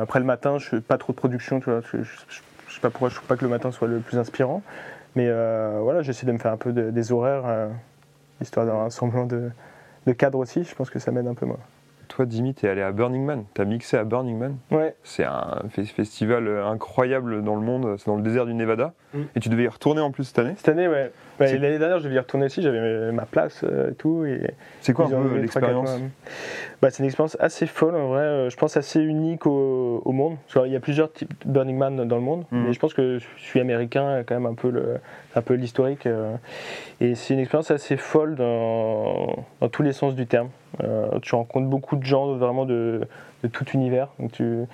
Après 0.00 0.20
le 0.20 0.24
matin, 0.24 0.56
je 0.56 0.66
fais 0.70 0.80
pas 0.80 0.96
trop 0.96 1.12
de 1.12 1.18
production. 1.18 1.60
Je, 1.60 1.82
je- 1.92 2.02
je- 2.02 2.72
sais 2.72 2.80
pas 2.80 2.88
pourquoi, 2.88 3.10
je 3.10 3.16
trouve 3.16 3.28
pas 3.28 3.36
que 3.36 3.44
le 3.44 3.50
matin 3.50 3.70
soit 3.72 3.88
le 3.88 3.98
plus 3.98 4.16
inspirant. 4.18 4.62
Mais 5.16 5.30
voilà, 5.82 6.00
j'essaie 6.00 6.24
de 6.24 6.32
me 6.32 6.38
faire 6.38 6.52
un 6.52 6.56
peu 6.56 6.72
de- 6.72 6.90
des 6.90 7.12
horaires, 7.12 7.68
histoire 8.40 8.64
d'avoir 8.64 8.86
un 8.86 8.90
semblant 8.90 9.26
de, 9.26 9.50
de 10.06 10.12
cadre 10.12 10.38
aussi. 10.38 10.64
Je 10.64 10.74
pense 10.74 10.88
que 10.88 10.98
ça 10.98 11.10
m'aide 11.10 11.26
un 11.26 11.34
peu 11.34 11.44
moi. 11.44 11.58
Toi 12.08 12.24
Jimmy 12.28 12.54
t'es 12.54 12.68
allé 12.68 12.82
à 12.82 12.92
Burning 12.92 13.24
Man, 13.24 13.44
t'as 13.54 13.64
mixé 13.64 13.96
à 13.96 14.04
Burning 14.04 14.38
Man 14.38 14.56
Ouais, 14.70 14.94
C'est 15.02 15.24
un 15.24 15.62
fe- 15.74 15.84
festival 15.84 16.46
euh, 16.48 16.66
incroyable 16.66 17.42
dans 17.42 17.54
le 17.54 17.60
monde, 17.62 17.96
c'est 17.98 18.06
dans 18.06 18.16
le 18.16 18.22
désert 18.22 18.46
du 18.46 18.54
Nevada 18.54 18.92
Mm. 19.14 19.20
et 19.36 19.40
tu 19.40 19.48
devais 19.48 19.62
y 19.64 19.68
retourner 19.68 20.00
en 20.00 20.10
plus 20.10 20.24
cette 20.24 20.38
année 20.40 20.54
Cette 20.56 20.68
année, 20.68 20.88
ouais. 20.88 21.10
C'est- 21.38 21.58
L'année 21.58 21.78
dernière, 21.78 21.98
je 21.98 22.04
devais 22.04 22.16
y 22.16 22.18
retourner 22.18 22.46
aussi, 22.46 22.60
j'avais 22.62 22.78
euh, 22.78 23.12
ma 23.12 23.24
place 23.26 23.62
euh, 23.64 23.90
et 23.90 23.94
tout. 23.94 24.24
Et 24.24 24.50
C'est 24.80 24.92
quoi 24.94 25.06
un 25.06 25.08
peu 25.10 25.36
l'expérience 25.38 26.00
bah, 26.82 26.90
C'est 26.90 27.00
une 27.02 27.06
expérience 27.06 27.36
assez 27.40 27.66
folle, 27.66 27.94
en 27.94 28.08
vrai. 28.08 28.48
Je 28.50 28.56
pense 28.56 28.76
assez 28.76 29.00
unique 29.00 29.46
au, 29.46 30.02
au 30.04 30.12
monde. 30.12 30.36
Parce 30.46 30.64
qu'il 30.64 30.72
y 30.72 30.76
a 30.76 30.80
plusieurs 30.80 31.12
types 31.12 31.32
de 31.46 31.52
Burning 31.52 31.76
Man 31.78 32.08
dans 32.08 32.16
le 32.16 32.22
monde. 32.22 32.44
Mhm. 32.50 32.64
Mais 32.66 32.72
je 32.72 32.78
pense 32.80 32.94
que 32.94 33.18
je 33.18 33.26
suis 33.36 33.60
américain, 33.60 34.22
quand 34.26 34.34
même 34.34 34.46
un 34.46 34.54
peu 34.54 34.70
le- 34.70 34.96
un 35.36 35.42
peu 35.42 35.54
l'historique. 35.54 36.06
euh. 36.06 36.34
Et 37.00 37.14
c'est 37.14 37.34
une 37.34 37.40
expérience 37.40 37.70
assez 37.70 37.96
folle 37.96 38.36
dans, 38.36 39.44
dans 39.60 39.68
tous 39.68 39.82
les 39.82 39.92
sens 39.92 40.14
du 40.14 40.26
terme. 40.26 40.48
Euh, 40.82 41.18
tu 41.22 41.34
rencontres 41.34 41.68
beaucoup 41.68 41.96
de 41.96 42.04
gens 42.04 42.32
vraiment 42.34 42.64
de, 42.64 43.02
de 43.42 43.48
tout 43.48 43.64
univers. 43.74 44.08
Donc 44.18 44.32
tu, 44.32 44.64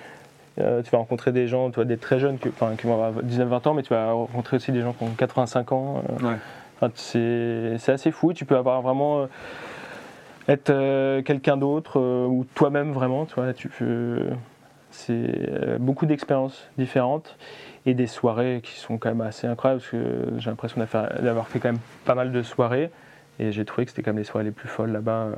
euh, 0.59 0.81
tu 0.81 0.89
vas 0.91 0.97
rencontrer 0.99 1.31
des 1.31 1.47
gens, 1.47 1.69
tu 1.69 1.75
vois, 1.75 1.85
des 1.85 1.97
très 1.97 2.19
jeunes 2.19 2.37
qui, 2.37 2.47
enfin, 2.49 2.75
qui 2.77 2.87
vont 2.87 2.93
avoir 2.93 3.23
19-20 3.23 3.67
ans, 3.67 3.73
mais 3.73 3.83
tu 3.83 3.93
vas 3.93 4.11
rencontrer 4.11 4.57
aussi 4.57 4.71
des 4.71 4.81
gens 4.81 4.93
qui 4.93 5.03
ont 5.03 5.09
85 5.17 5.71
ans. 5.71 6.03
euh. 6.21 6.27
Ouais. 6.29 6.35
Enfin, 6.79 6.91
c'est 6.95 7.91
assez 7.91 8.11
fou. 8.11 8.33
Tu 8.33 8.45
peux 8.45 8.57
avoir 8.57 8.81
vraiment 8.81 9.21
euh, 9.21 9.25
être 10.47 11.21
quelqu'un 11.21 11.57
d'autre 11.57 11.99
ou 11.99 12.45
toi-même 12.55 12.91
vraiment. 12.91 13.25
Tu 13.25 13.35
vois, 13.35 13.53
tu. 13.53 13.69
C'est 14.95 15.79
beaucoup 15.79 16.05
d'expériences 16.05 16.69
différentes 16.77 17.35
et 17.85 17.93
des 17.93 18.07
soirées 18.07 18.61
qui 18.63 18.73
sont 18.79 18.97
quand 18.97 19.09
même 19.09 19.21
assez 19.21 19.47
incroyables 19.47 19.81
parce 19.81 19.91
que 19.91 20.25
j'ai 20.37 20.49
l'impression 20.49 20.81
d'avoir 21.21 21.47
fait 21.47 21.59
quand 21.59 21.69
même 21.69 21.81
pas 22.05 22.15
mal 22.15 22.31
de 22.31 22.41
soirées 22.41 22.91
et 23.39 23.51
j'ai 23.51 23.65
trouvé 23.65 23.85
que 23.85 23.91
c'était 23.91 24.03
quand 24.03 24.11
même 24.11 24.19
les 24.19 24.23
soirées 24.23 24.45
les 24.45 24.51
plus 24.51 24.69
folles 24.69 24.91
là-bas 24.91 25.23
euh, 25.23 25.35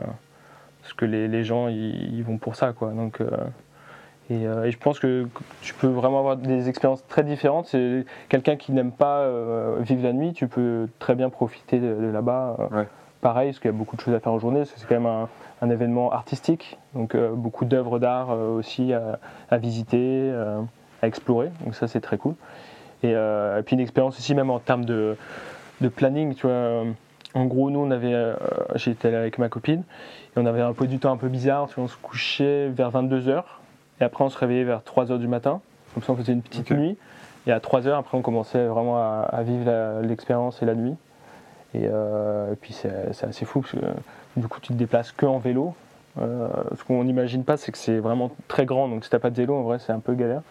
parce 0.82 0.94
que 0.94 1.06
les, 1.06 1.28
les 1.28 1.44
gens 1.44 1.68
ils, 1.68 2.22
vont 2.24 2.38
pour 2.38 2.56
ça 2.56 2.74
quoi. 2.74 2.92
Donc 2.92 3.20
euh, 3.22 3.28
Et, 4.30 4.46
euh, 4.48 4.66
et 4.66 4.72
je 4.72 4.78
pense 4.78 5.00
que 5.00 5.28
tu 5.62 5.74
peux 5.74 5.88
vraiment 5.88 6.20
avoir 6.20 6.38
des 6.38 6.68
expériences 6.70 7.06
très 7.08 7.24
différentes. 7.24 7.68
C'est 7.68 8.06
quelqu'un 8.30 8.56
qui 8.56 8.72
n'aime 8.72 8.92
pas 8.92 9.20
euh, 9.22 9.78
vivre 9.82 10.04
la 10.04 10.14
nuit, 10.14 10.34
tu 10.34 10.48
peux 10.48 10.88
très 11.00 11.16
bien 11.16 11.30
profiter 11.30 11.80
de, 11.80 11.94
de 11.96 12.08
là-bas. 12.08 12.58
Ouais. 12.72 12.88
Pareil, 13.22 13.50
parce 13.50 13.60
qu'il 13.60 13.72
y 13.72 13.74
a 13.74 13.78
beaucoup 13.78 13.96
de 13.96 14.02
choses 14.02 14.14
à 14.14 14.20
faire 14.20 14.34
en 14.34 14.40
journée. 14.40 14.60
parce 14.60 14.72
que 14.72 14.80
C'est 14.80 14.88
quand 14.88 15.00
même 15.00 15.06
un, 15.06 15.30
un 15.62 15.70
événement 15.70 16.12
artistique, 16.12 16.78
donc 16.94 17.16
beaucoup 17.34 17.66
d'œuvres 17.66 17.98
d'art 17.98 18.30
aussi 18.30 18.94
à, 18.94 19.20
à 19.50 19.58
visiter, 19.58 20.32
à 21.06 21.08
explorer. 21.08 21.50
Donc 21.64 21.76
ça, 21.76 21.88
c'est 21.88 22.02
très 22.02 22.18
cool. 22.18 22.36
Et, 23.04 23.14
euh, 23.16 23.60
et 23.60 23.64
puis 23.64 23.76
une 23.76 23.82
expérience 23.82 24.18
aussi 24.18 24.36
même 24.36 24.50
en 24.50 24.60
termes 24.60 24.86
de, 24.86 25.16
de 25.82 25.88
planning. 25.88 26.36
Tu 26.36 26.48
vois, 26.48 26.56
Euh, 26.56 26.84
en 27.34 27.46
gros, 27.46 27.70
nous, 27.70 27.80
on 27.80 27.92
avait, 27.92 28.14
euh, 28.14 28.34
j'étais 28.76 29.10
allé 29.10 29.18
avec 29.18 29.38
ma 29.40 29.50
copine 29.50 29.84
et 30.36 30.40
on 30.40 30.46
avait 30.46 30.62
un 30.62 30.72
peu 30.74 30.88
du 30.88 31.00
temps 31.00 31.12
un 31.12 31.18
peu 31.18 31.28
bizarre. 31.28 31.68
Tu 31.68 31.76
vois, 31.76 31.84
on 31.84 31.88
se 31.88 31.98
couchait 31.98 32.70
vers 32.70 32.92
22 32.92 33.22
h 33.30 33.44
et 34.00 34.04
après 34.04 34.24
on 34.24 34.30
se 34.30 34.38
réveillait 34.38 34.64
vers 34.64 34.84
3 34.84 35.06
h 35.08 35.20
du 35.20 35.28
matin. 35.28 35.60
Comme 35.94 36.04
ça, 36.04 36.14
on 36.14 36.16
faisait 36.16 36.34
une 36.34 36.42
petite 36.42 36.72
nuit. 36.72 36.98
Et 37.46 37.52
à 37.52 37.60
3 37.60 37.82
h 37.82 37.98
après, 37.98 38.18
on 38.18 38.22
commençait 38.22 38.66
vraiment 38.68 38.98
à, 38.98 39.28
à 39.32 39.44
vivre 39.44 40.02
l'expérience 40.02 40.62
et 40.62 40.66
la 40.66 40.76
nuit. 40.76 40.96
Et, 41.74 41.90
euh, 41.92 42.54
et 42.54 42.56
puis 42.56 42.72
c'est 42.72 43.14
c'est 43.14 43.28
assez 43.28 43.44
fou 43.46 43.60
parce 43.62 43.74
que 43.74 43.86
du 44.38 44.48
coup, 44.48 44.60
tu 44.62 44.74
te 44.74 44.78
déplaces 44.78 45.12
que 45.12 45.26
en 45.26 45.40
vélo. 45.40 45.76
Euh, 46.22 46.48
ce 46.78 46.84
qu'on 46.86 47.04
n'imagine 47.04 47.44
pas, 47.44 47.58
c'est 47.58 47.74
que 47.74 47.78
c'est 47.78 48.00
vraiment 48.00 48.32
très 48.48 48.66
grand. 48.66 48.88
Donc 48.88 49.04
si 49.04 49.10
t'as 49.10 49.20
pas 49.20 49.30
de 49.30 49.36
vélo, 49.36 49.56
en 49.56 49.64
vrai, 49.64 49.80
c'est 49.80 49.92
un 49.92 50.00
peu 50.00 50.14
galère. 50.14 50.42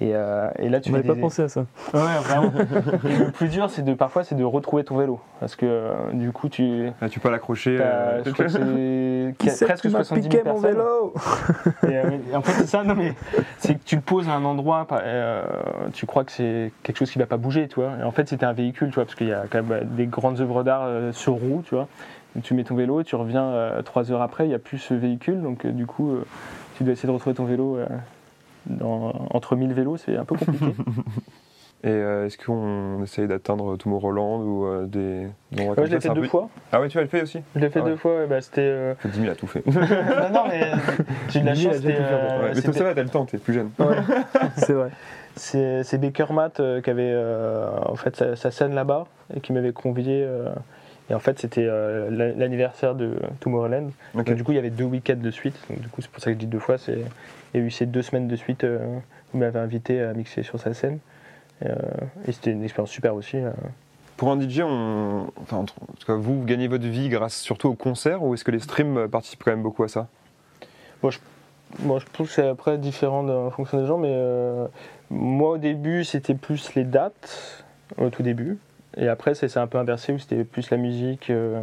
Et, 0.00 0.10
euh, 0.12 0.48
et 0.58 0.68
là, 0.68 0.80
tu 0.80 0.90
n'avait 0.90 1.04
pas 1.06 1.14
des- 1.14 1.20
pensé 1.20 1.42
à 1.42 1.48
ça. 1.48 1.66
Ouais, 1.94 2.00
vraiment. 2.24 2.52
Et 3.08 3.16
le 3.16 3.30
plus 3.30 3.48
dur, 3.48 3.70
c'est 3.70 3.82
de 3.82 3.94
parfois, 3.94 4.24
c'est 4.24 4.34
de 4.34 4.42
retrouver 4.42 4.82
ton 4.82 4.96
vélo, 4.96 5.20
parce 5.38 5.54
que 5.54 5.66
euh, 5.66 5.92
du 6.12 6.32
coup, 6.32 6.48
tu 6.48 6.90
Ah, 7.00 7.08
tu 7.08 7.20
peux 7.20 7.30
l'accrocher. 7.30 7.76
t'as- 7.78 7.84
euh, 7.84 8.22
je 8.24 8.30
crois 8.32 8.44
que 8.46 8.50
c'est 8.50 9.64
presque 9.66 9.82
qui 9.82 9.88
m'a 9.92 10.02
70 10.02 10.22
piqué 10.28 10.42
000 10.42 10.54
mon 10.56 10.60
personnes. 10.60 10.78
vélo 10.78 11.14
Et, 11.84 11.96
euh, 11.96 12.36
en 12.36 12.42
fait, 12.42 12.52
c'est 12.52 12.66
ça, 12.66 12.82
non 12.82 12.96
mais 12.96 13.14
c'est 13.58 13.74
que 13.76 13.84
tu 13.84 13.94
le 13.94 14.02
poses 14.02 14.28
à 14.28 14.32
un 14.32 14.44
endroit, 14.44 14.84
euh, 14.92 15.44
tu 15.92 16.06
crois 16.06 16.24
que 16.24 16.32
c'est 16.32 16.72
quelque 16.82 16.98
chose 16.98 17.10
qui 17.12 17.20
va 17.20 17.26
pas 17.26 17.36
bouger, 17.36 17.68
tu 17.68 17.76
vois. 17.76 17.92
Et 18.00 18.02
en 18.02 18.10
fait, 18.10 18.28
c'était 18.28 18.46
un 18.46 18.52
véhicule, 18.52 18.88
tu 18.88 18.96
vois, 18.96 19.04
parce 19.04 19.14
qu'il 19.14 19.28
y 19.28 19.32
a 19.32 19.44
quand 19.48 19.62
même 19.62 19.72
euh, 19.72 19.84
des 19.84 20.06
grandes 20.06 20.40
œuvres 20.40 20.64
d'art 20.64 20.82
euh, 20.86 21.12
sur 21.12 21.34
roue, 21.34 21.62
tu 21.64 21.76
vois. 21.76 21.86
Tu 22.42 22.54
mets 22.54 22.64
ton 22.64 22.74
vélo 22.74 23.00
et 23.00 23.04
tu 23.04 23.14
reviens 23.14 23.44
euh, 23.44 23.80
trois 23.82 24.10
heures 24.10 24.22
après, 24.22 24.44
il 24.44 24.48
n'y 24.48 24.54
a 24.54 24.58
plus 24.58 24.78
ce 24.78 24.92
véhicule, 24.92 25.40
donc 25.40 25.64
euh, 25.64 25.70
du 25.70 25.86
coup, 25.86 26.10
euh, 26.10 26.24
tu 26.76 26.82
dois 26.82 26.94
essayer 26.94 27.06
de 27.06 27.12
retrouver 27.14 27.36
ton 27.36 27.44
vélo. 27.44 27.78
Dans- 28.66 29.26
entre 29.30 29.56
1000 29.56 29.72
vélos, 29.74 29.96
c'est 29.98 30.16
un 30.16 30.24
peu 30.24 30.36
compliqué. 30.36 30.66
Et 31.86 31.88
euh, 31.90 32.24
est-ce 32.24 32.38
qu'on 32.38 33.02
essaye 33.02 33.28
d'atteindre 33.28 33.76
Tomorrowland 33.76 34.40
ou 34.42 34.64
euh, 34.64 34.86
des 34.86 35.28
endroits 35.60 35.76
Ouais, 35.76 35.86
je 35.86 35.92
l'ai 35.94 36.00
fait 36.00 36.08
deux 36.14 36.22
peu- 36.22 36.28
fois. 36.28 36.48
Ah 36.72 36.80
ouais, 36.80 36.88
tu 36.88 36.96
l'as 36.96 37.06
fait 37.06 37.20
aussi 37.20 37.40
Je 37.54 37.60
l'ai 37.60 37.68
fait 37.68 37.80
Ah 37.80 37.84
ouais. 37.84 37.90
deux 37.90 37.96
fois, 37.96 38.16
ouais, 38.20 38.26
bah, 38.26 38.40
c'était. 38.40 38.62
euh, 38.62 38.94
Jimmy 39.12 39.28
a 39.28 39.34
tout 39.34 39.46
fait. 39.46 39.62
non, 39.66 39.80
non, 40.32 40.44
mais 40.48 40.70
j'ai 41.28 41.40
de 41.40 41.44
la 41.46 41.54
chance. 41.54 41.80
tout 41.82 41.88
euh, 41.88 42.40
Ouais, 42.40 42.48
mais 42.48 42.52
toi, 42.54 42.54
c'était- 42.62 42.72
ça 42.78 42.84
va, 42.84 42.94
t'as 42.94 43.02
le 43.02 43.10
temps, 43.10 43.26
t'es 43.26 43.36
plus 43.36 43.52
jeune. 43.52 43.70
ouais. 43.78 43.96
C'est 44.56 44.72
vrai. 44.72 44.88
C'est 45.36 45.98
Baker 46.00 46.32
Matt 46.32 46.60
euh, 46.60 46.80
qui 46.80 46.88
avait 46.88 47.02
euh, 47.12 47.68
en 47.84 47.96
fait 47.96 48.16
sa, 48.16 48.34
sa 48.34 48.50
scène 48.50 48.74
là-bas 48.74 49.04
et 49.36 49.40
qui 49.40 49.52
m'avait 49.52 49.72
convié. 49.72 50.24
Et 51.10 51.14
en 51.14 51.18
fait, 51.18 51.38
c'était 51.38 51.66
euh, 51.66 52.08
la- 52.10 52.32
l'anniversaire 52.32 52.94
de 52.94 53.16
Tomorrowland. 53.40 53.90
Donc, 54.14 54.30
du 54.32 54.42
coup, 54.44 54.52
il 54.52 54.56
y 54.56 54.58
avait 54.58 54.70
deux 54.70 54.84
week-ends 54.84 55.16
de 55.20 55.30
suite. 55.30 55.56
Donc, 55.68 55.80
du 55.80 55.88
coup, 55.88 56.00
c'est 56.02 56.10
pour 56.10 56.20
ça 56.22 56.26
que 56.30 56.34
je 56.34 56.38
dis 56.38 56.46
deux 56.46 56.58
fois. 56.58 56.76
Il 56.88 56.98
y 57.54 57.58
a 57.58 57.60
eu 57.60 57.70
ces 57.70 57.86
deux 57.86 58.02
semaines 58.02 58.26
de 58.28 58.36
suite 58.36 58.64
euh, 58.64 58.78
où 58.86 59.36
il 59.36 59.40
m'avait 59.40 59.58
invité 59.58 60.00
à 60.02 60.12
mixer 60.14 60.42
sur 60.42 60.58
sa 60.58 60.72
scène. 60.74 60.98
Et, 61.62 61.66
euh, 61.68 61.74
et 62.26 62.32
c'était 62.32 62.52
une 62.52 62.64
expérience 62.64 62.90
super 62.90 63.14
aussi. 63.14 63.36
Pour 64.16 64.30
un 64.30 64.40
DJ, 64.40 64.60
on... 64.64 65.26
enfin, 65.42 65.58
en 65.58 65.64
tout 65.64 65.74
cas, 66.06 66.14
vous, 66.14 66.40
vous 66.40 66.44
gagnez 66.44 66.68
votre 66.68 66.86
vie 66.86 67.08
grâce 67.08 67.36
surtout 67.36 67.68
aux 67.68 67.74
concerts 67.74 68.22
ou 68.22 68.32
est-ce 68.34 68.44
que 68.44 68.50
les 68.50 68.60
streams 68.60 69.08
participent 69.08 69.42
quand 69.44 69.50
même 69.50 69.62
beaucoup 69.62 69.82
à 69.82 69.88
ça? 69.88 70.08
Bon, 71.80 71.98
je 71.98 72.06
trouve 72.12 72.28
que 72.28 72.32
c'est 72.32 72.46
après 72.48 72.78
différent 72.78 73.28
en 73.28 73.50
fonction 73.50 73.80
des 73.80 73.86
gens, 73.86 73.98
mais 73.98 74.16
moi 75.10 75.50
au 75.50 75.58
début 75.58 76.04
c'était 76.04 76.34
plus 76.34 76.74
les 76.76 76.84
dates, 76.84 77.64
au 77.98 78.08
tout 78.10 78.22
début, 78.22 78.58
et 78.96 79.08
après 79.08 79.34
c'est 79.34 79.56
un 79.56 79.66
peu 79.66 79.78
inversé 79.78 80.12
où 80.12 80.18
c'était 80.18 80.44
plus 80.44 80.70
la 80.70 80.76
musique. 80.76 81.30
euh, 81.30 81.60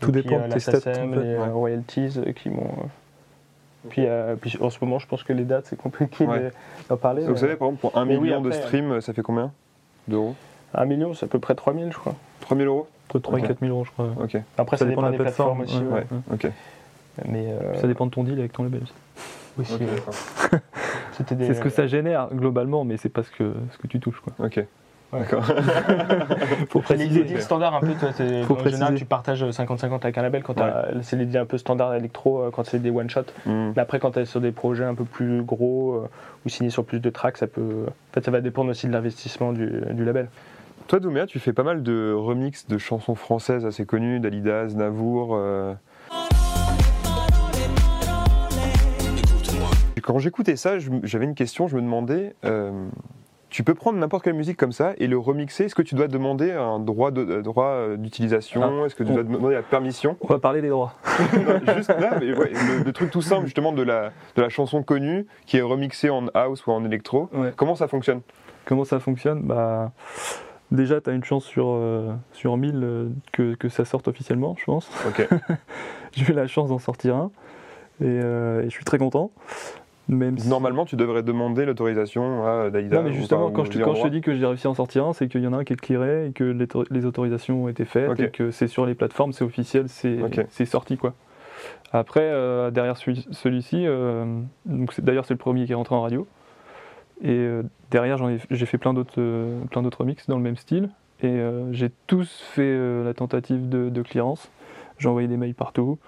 Tout 0.00 0.10
et 0.10 0.12
puis, 0.12 0.22
dépend 0.22 0.36
de 0.38 0.42
euh, 0.42 0.48
tes 0.48 0.54
la 0.54 0.60
stats, 0.80 1.04
les 1.04 1.16
euh, 1.16 1.42
Ouais. 1.44 1.48
royalties 1.50 2.14
euh, 2.18 2.32
qui 2.32 2.50
m'ont. 2.50 2.64
euh, 2.64 3.88
Puis, 3.88 4.04
euh, 4.06 4.34
puis 4.36 4.58
en 4.60 4.68
ce 4.70 4.78
moment, 4.84 4.98
je 4.98 5.06
pense 5.06 5.22
que 5.22 5.32
les 5.32 5.44
dates 5.44 5.66
c'est 5.66 5.76
compliqué 5.76 6.26
Ouais. 6.26 6.38
de- 6.40 6.52
d'en 6.88 6.96
parler. 6.96 7.22
Vous 7.24 7.32
mais 7.32 7.38
savez, 7.38 7.56
par 7.56 7.68
exemple, 7.68 7.80
pour 7.80 7.96
un 7.96 8.04
Mais 8.04 8.16
oui, 8.16 8.24
million 8.24 8.40
de 8.40 8.48
après, 8.50 8.62
streams, 8.62 9.00
ça 9.00 9.12
fait 9.12 9.22
combien 9.22 9.52
d'euros 10.08 10.34
Un 10.74 10.84
million, 10.86 11.14
c'est 11.14 11.26
à 11.26 11.28
peu 11.28 11.38
près 11.38 11.54
3000, 11.54 11.92
je 11.92 11.98
crois. 11.98 12.14
3000 12.40 12.66
euros 12.66 12.88
Entre 13.08 13.20
3 13.20 13.38
Ok. 13.38 13.44
et 13.44 13.48
4 13.48 13.60
000 13.60 13.72
euros, 13.72 13.84
je 13.84 13.90
crois. 13.92 14.10
Ok, 14.20 14.36
Après, 14.58 14.76
ça, 14.76 14.84
dépend, 14.84 15.02
de 15.02 15.06
la 15.06 15.12
des 15.12 15.18
plateformes, 15.18 15.60
aussi. 15.60 15.76
ouais, 15.78 15.84
ouais. 15.84 16.06
ouais. 16.10 16.34
ok. 16.34 16.50
Mais 17.28 17.46
euh, 17.48 17.80
Ça 17.80 17.86
dépend 17.86 18.04
de 18.06 18.10
ton 18.10 18.24
deal 18.24 18.38
avec 18.38 18.52
ton 18.52 18.64
label. 18.64 18.82
oui, 19.56 19.64
Ok, 19.72 19.80
c'est- 21.38 21.54
ce 21.54 21.60
que 21.60 21.70
ça 21.70 21.86
génère 21.86 22.28
globalement, 22.32 22.84
mais 22.84 22.96
c'est 22.98 23.08
pas 23.08 23.22
ce 23.22 23.30
que, 23.30 23.54
ce 23.72 23.78
que 23.78 23.86
tu 23.86 24.00
touches. 24.00 24.20
Quoi. 24.20 24.32
Ok. 24.44 24.62
D'accord. 25.12 25.44
Faut 26.68 26.80
préciser. 26.80 27.20
les 27.20 27.24
deals 27.24 27.42
standards, 27.42 27.74
un 27.76 27.80
peu, 27.80 27.94
toi, 27.94 28.10
en 28.10 28.68
général, 28.68 28.94
tu 28.94 29.04
partages 29.04 29.44
50-50 29.44 30.02
avec 30.02 30.18
un 30.18 30.22
label 30.22 30.42
quand 30.42 30.54
c'est 31.02 31.16
les 31.16 31.26
deals 31.26 31.38
un 31.38 31.46
peu 31.46 31.58
standards 31.58 31.94
électro, 31.94 32.42
euh, 32.42 32.50
quand 32.50 32.64
c'est 32.64 32.80
des 32.80 32.90
one-shot. 32.90 33.22
Hmm. 33.46 33.72
Mais 33.76 33.82
après, 33.82 34.00
quand 34.00 34.12
tu 34.12 34.18
es 34.20 34.24
sur 34.24 34.40
des 34.40 34.52
projets 34.52 34.84
un 34.84 34.94
peu 34.94 35.04
plus 35.04 35.42
gros 35.42 35.94
euh, 35.94 36.08
ou 36.44 36.48
signé 36.48 36.70
sur 36.70 36.84
plus 36.84 37.00
de 37.00 37.10
tracks, 37.10 37.36
ça 37.36 37.46
peut. 37.46 37.86
En 37.88 38.14
fait, 38.14 38.24
ça 38.24 38.30
va 38.30 38.40
dépendre 38.40 38.70
aussi 38.70 38.86
de 38.88 38.92
l'investissement 38.92 39.52
du, 39.52 39.82
du 39.90 40.04
label. 40.04 40.28
Toi, 40.88 41.00
Douméa, 41.00 41.26
tu 41.26 41.40
fais 41.40 41.52
pas 41.52 41.64
mal 41.64 41.82
de 41.82 42.12
remixes 42.12 42.68
de 42.68 42.78
chansons 42.78 43.16
françaises 43.16 43.66
assez 43.66 43.86
connues, 43.86 44.20
Dalida, 44.20 44.66
Navour. 44.66 45.34
euh. 45.34 45.74
Quand 50.02 50.20
j'écoutais 50.20 50.54
ça, 50.54 50.74
j'avais 51.02 51.24
une 51.24 51.34
question, 51.34 51.66
je 51.66 51.74
me 51.74 51.82
demandais, 51.82 52.36
euh, 52.44 52.70
tu 53.56 53.64
peux 53.64 53.72
prendre 53.72 53.98
n'importe 53.98 54.22
quelle 54.22 54.34
musique 54.34 54.58
comme 54.58 54.72
ça 54.72 54.92
et 54.98 55.06
le 55.06 55.16
remixer, 55.16 55.64
est-ce 55.64 55.74
que 55.74 55.80
tu 55.80 55.94
dois 55.94 56.08
demander 56.08 56.52
un 56.52 56.78
droit 56.78 57.10
de- 57.10 57.22
euh, 57.38 57.40
droit 57.40 57.68
euh, 57.68 57.96
d'utilisation? 57.96 58.84
Est-ce 58.84 58.94
que 58.94 59.02
tu 59.02 59.12
dois 59.14 59.22
demander 59.22 59.54
la 59.54 59.62
permission? 59.62 60.18
On 60.20 60.26
va 60.26 60.38
parler 60.38 60.60
des 60.60 60.68
droits. 60.68 60.92
Non, 61.66 61.74
Juste 61.74 61.88
là, 61.98 62.18
mais 62.20 62.34
ouais, 62.36 62.50
le, 62.52 62.84
le 62.84 62.92
truc 62.92 63.10
tout 63.10 63.22
simple 63.22 63.46
justement 63.46 63.72
de 63.72 63.80
la, 63.82 64.12
de 64.36 64.42
la 64.42 64.50
chanson 64.50 64.82
connue 64.82 65.26
qui 65.46 65.56
est 65.56 65.62
remixée 65.62 66.10
en 66.10 66.26
house 66.34 66.66
ou 66.66 66.70
en 66.72 66.84
électro. 66.84 67.30
Ouais. 67.32 67.54
Comment 67.56 67.76
ça 67.76 67.88
fonctionne? 67.88 68.20
Comment 68.66 68.84
ça 68.84 69.00
fonctionne? 69.00 69.40
Bah, 69.40 69.92
Déjà, 70.70 71.00
tu 71.00 71.08
as 71.08 71.14
une 71.14 71.24
chance 71.24 71.44
sur, 71.46 71.68
euh, 71.70 72.12
sur 72.32 72.58
1000 72.58 72.80
euh, 72.84 73.08
que, 73.32 73.54
que 73.54 73.70
ça 73.70 73.86
sorte 73.86 74.06
officiellement, 74.06 74.54
je 74.58 74.64
pense. 74.66 74.90
Ok. 75.08 75.26
J'ai 76.12 76.30
eu 76.30 76.34
la 76.34 76.46
chance 76.46 76.68
d'en 76.68 76.78
sortir 76.78 77.16
un 77.16 77.30
et, 78.02 78.04
euh, 78.04 78.60
et 78.60 78.64
je 78.64 78.70
suis 78.70 78.84
très 78.84 78.98
content. 78.98 79.30
Même 80.08 80.38
si- 80.38 80.48
Normalement, 80.48 80.84
tu 80.84 80.94
devrais 80.96 81.22
demander 81.24 81.64
l'autorisation 81.64 82.46
à 82.46 82.70
Dalida. 82.70 82.98
Non, 82.98 83.02
mais 83.02 83.12
justement, 83.12 83.50
quand 83.50 83.64
je, 83.64 83.70
te- 83.70 83.78
quand 83.84 83.94
je 83.96 84.08
dis 84.08 84.20
que 84.20 84.34
j'ai 84.34 84.46
réussi 84.46 84.66
à 84.66 84.70
en 84.70 84.74
sortir 84.74 85.04
un, 85.06 85.12
c'est 85.12 85.26
qu'il 85.28 85.42
y 85.42 85.46
en 85.46 85.52
a 85.52 85.56
un 85.58 85.64
qui 85.64 85.72
est 85.72 85.80
clearé 85.80 86.28
et 86.28 86.32
que 86.32 86.44
les, 86.44 86.66
to- 86.68 86.84
les 86.90 87.04
autorisations 87.06 87.64
ont 87.64 87.68
été 87.68 87.84
faites 87.84 88.08
et 88.26 88.30
que 88.30 88.50
c'est 88.52 88.68
sur 88.68 88.86
les 88.86 88.94
plateformes, 88.94 89.32
c'est 89.32 89.44
officiel, 89.44 89.88
c'est 89.88 90.64
sorti 90.64 90.96
quoi. 90.96 91.14
Après, 91.92 92.20
euh, 92.22 92.70
derrière 92.70 92.96
celui- 92.96 93.26
celui-ci, 93.30 93.84
euh, 93.86 94.24
d'ailleurs 94.98 95.24
c'est 95.24 95.34
le 95.34 95.38
premier 95.38 95.66
qui 95.66 95.72
est 95.72 95.76
rentré 95.76 95.94
en 95.94 96.02
radio. 96.02 96.26
Et 97.22 97.30
euh, 97.30 97.62
derrière, 97.90 98.18
j'ai 98.50 98.66
fait 98.66 98.78
plein 98.78 98.92
d'autres 98.94 99.14
euh, 99.18 99.58
remixes 99.98 100.28
dans 100.28 100.36
le 100.36 100.42
même 100.42 100.56
style. 100.56 100.90
Et 101.22 101.40
j'ai 101.72 101.90
tous 102.06 102.42
fait 102.52 103.02
la 103.02 103.14
tentative 103.14 103.70
de, 103.70 103.88
de 103.88 104.02
clearance. 104.02 104.50
J'ai 104.98 105.08
envoyé 105.08 105.28
des 105.28 105.36
mails 105.36 105.54
partout. 105.54 105.98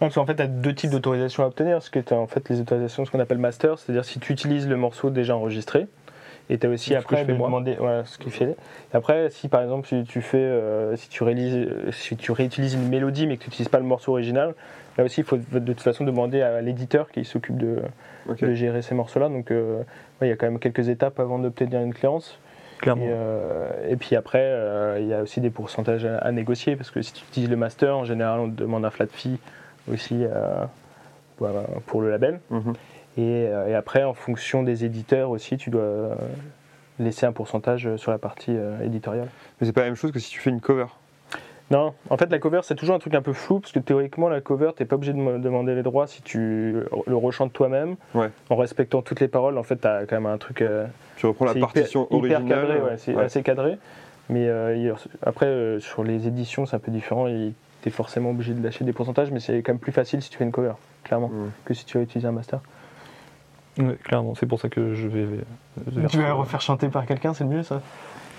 Non, 0.00 0.08
parce 0.08 0.14
qu'en 0.14 0.26
fait, 0.26 0.36
tu 0.36 0.42
as 0.42 0.46
deux 0.46 0.74
types 0.74 0.90
d'autorisations 0.90 1.42
à 1.42 1.46
obtenir. 1.46 1.82
Ce 1.82 1.90
que 1.90 1.98
tu 1.98 2.14
en 2.14 2.26
fait 2.26 2.48
les 2.48 2.60
autorisations, 2.60 3.04
ce 3.04 3.10
qu'on 3.10 3.20
appelle 3.20 3.38
master, 3.38 3.78
c'est-à-dire 3.78 4.04
si 4.04 4.20
tu 4.20 4.32
utilises 4.32 4.66
le 4.66 4.76
morceau 4.76 5.10
déjà 5.10 5.36
enregistré. 5.36 5.86
Et 6.50 6.58
tu 6.58 6.66
as 6.66 6.70
aussi 6.70 6.94
après 6.94 7.24
de 7.24 7.32
demander 7.32 7.74
voilà, 7.78 8.04
ce 8.04 8.16
qu'il 8.16 8.32
fait. 8.32 8.56
Et 8.92 8.96
après, 8.96 9.28
si 9.30 9.48
par 9.48 9.62
exemple 9.62 9.86
tu, 9.86 10.02
tu 10.04 10.22
fais, 10.22 10.38
euh, 10.38 10.96
si 10.96 11.08
tu 11.08 11.22
réalises, 11.22 11.54
euh, 11.54 11.92
si 11.92 12.16
tu 12.16 12.32
réutilises 12.32 12.74
une 12.74 12.88
mélodie 12.88 13.26
mais 13.26 13.36
que 13.36 13.42
tu 13.42 13.50
n'utilises 13.50 13.68
pas 13.68 13.78
le 13.78 13.84
morceau 13.84 14.12
original, 14.12 14.54
là 14.96 15.04
aussi 15.04 15.20
il 15.20 15.26
faut 15.26 15.36
de 15.36 15.58
toute 15.58 15.82
façon 15.82 16.04
demander 16.04 16.40
à 16.40 16.62
l'éditeur 16.62 17.10
qui 17.10 17.24
s'occupe 17.26 17.58
de, 17.58 17.82
gérer 18.54 18.80
ces 18.80 18.94
morceaux-là. 18.94 19.28
Donc 19.28 19.50
euh, 19.50 19.80
ouais, 20.20 20.28
il 20.28 20.30
y 20.30 20.32
a 20.32 20.36
quand 20.36 20.46
même 20.46 20.58
quelques 20.58 20.88
étapes 20.88 21.20
avant 21.20 21.38
d'obtenir 21.38 21.80
une 21.80 21.92
cléance. 21.92 22.38
Clairement. 22.78 23.04
Et, 23.04 23.10
euh, 23.10 23.88
et 23.88 23.96
puis 23.96 24.16
après, 24.16 24.42
euh, 24.42 24.98
il 25.00 25.06
y 25.06 25.14
a 25.14 25.22
aussi 25.22 25.40
des 25.40 25.50
pourcentages 25.50 26.04
à, 26.04 26.18
à 26.18 26.32
négocier 26.32 26.76
parce 26.76 26.90
que 26.90 27.02
si 27.02 27.12
tu 27.12 27.24
utilises 27.24 27.50
le 27.50 27.56
master, 27.56 27.96
en 27.96 28.04
général, 28.04 28.40
on 28.40 28.50
te 28.50 28.56
demande 28.56 28.84
un 28.84 28.90
flat 28.90 29.06
fee 29.06 29.38
aussi 29.92 30.24
euh, 30.24 30.64
voilà, 31.38 31.62
pour 31.86 32.00
le 32.00 32.10
label. 32.10 32.40
Mhm. 32.50 32.74
Et, 33.16 33.46
euh, 33.48 33.68
et 33.68 33.74
après, 33.74 34.04
en 34.04 34.14
fonction 34.14 34.62
des 34.62 34.84
éditeurs 34.84 35.30
aussi, 35.30 35.56
tu 35.56 35.70
dois 35.70 36.16
laisser 36.98 37.26
un 37.26 37.32
pourcentage 37.32 37.96
sur 37.96 38.10
la 38.10 38.18
partie 38.18 38.54
euh, 38.56 38.80
éditoriale. 38.84 39.28
Mais 39.60 39.66
c'est 39.66 39.72
pas 39.72 39.80
la 39.80 39.86
même 39.86 39.96
chose 39.96 40.12
que 40.12 40.18
si 40.18 40.30
tu 40.30 40.40
fais 40.40 40.50
une 40.50 40.60
cover. 40.60 40.86
Non, 41.70 41.92
en 42.08 42.16
fait, 42.16 42.30
la 42.30 42.38
cover, 42.38 42.60
c'est 42.62 42.74
toujours 42.74 42.94
un 42.94 42.98
truc 42.98 43.14
un 43.14 43.20
peu 43.20 43.34
flou 43.34 43.60
parce 43.60 43.72
que 43.72 43.78
théoriquement, 43.78 44.28
la 44.30 44.40
cover, 44.40 44.70
t'es 44.74 44.86
pas 44.86 44.96
obligé 44.96 45.12
de 45.12 45.18
me 45.18 45.38
demander 45.38 45.74
les 45.74 45.82
droits 45.82 46.06
si 46.06 46.22
tu 46.22 46.72
le 47.06 47.16
rechantes 47.16 47.52
toi-même 47.52 47.96
Ouais. 48.14 48.30
en 48.48 48.56
respectant 48.56 49.02
toutes 49.02 49.20
les 49.20 49.28
paroles. 49.28 49.58
En 49.58 49.62
fait, 49.62 49.76
tu 49.80 49.86
as 49.86 50.06
quand 50.06 50.16
même 50.16 50.26
un 50.26 50.38
truc. 50.38 50.62
euh, 50.62 50.86
Tu 51.16 51.26
reprends 51.26 51.44
la 51.44 51.54
partition 51.54 52.06
hyper, 52.06 52.18
hyper 52.18 52.38
originale. 52.40 52.60
cadré, 52.68 52.80
ouais, 52.80 52.96
c'est 52.96 53.14
Ouais. 53.14 53.24
assez 53.24 53.42
cadré. 53.42 53.76
Mais 54.30 54.46
euh, 54.48 54.94
après, 55.22 55.46
euh, 55.46 55.78
sur 55.80 56.04
les 56.04 56.26
éditions, 56.26 56.64
c'est 56.64 56.76
un 56.76 56.80
peu 56.80 56.90
différent. 56.90 57.26
Tu 57.26 57.52
es 57.88 57.90
forcément 57.90 58.30
obligé 58.30 58.54
de 58.54 58.62
lâcher 58.64 58.84
des 58.84 58.92
pourcentages, 58.94 59.30
mais 59.30 59.40
c'est 59.40 59.62
quand 59.62 59.72
même 59.72 59.78
plus 59.78 59.92
facile 59.92 60.22
si 60.22 60.30
tu 60.30 60.38
fais 60.38 60.44
une 60.44 60.52
cover, 60.52 60.72
clairement, 61.04 61.28
Mhm. 61.28 61.50
que 61.66 61.74
si 61.74 61.84
tu 61.84 61.98
vas 61.98 62.02
utiliser 62.04 62.28
un 62.28 62.32
master. 62.32 62.60
Ouais, 63.78 63.96
clairement, 64.04 64.34
c'est 64.34 64.46
pour 64.46 64.58
ça 64.58 64.68
que 64.70 64.94
je 64.94 65.06
vais. 65.06 65.26
Tu 66.08 66.18
vas 66.18 66.32
refaire 66.32 66.60
chanter 66.62 66.88
par 66.88 67.04
quelqu'un, 67.06 67.34
c'est 67.34 67.44
le 67.44 67.50
mieux 67.50 67.62
ça? 67.62 67.80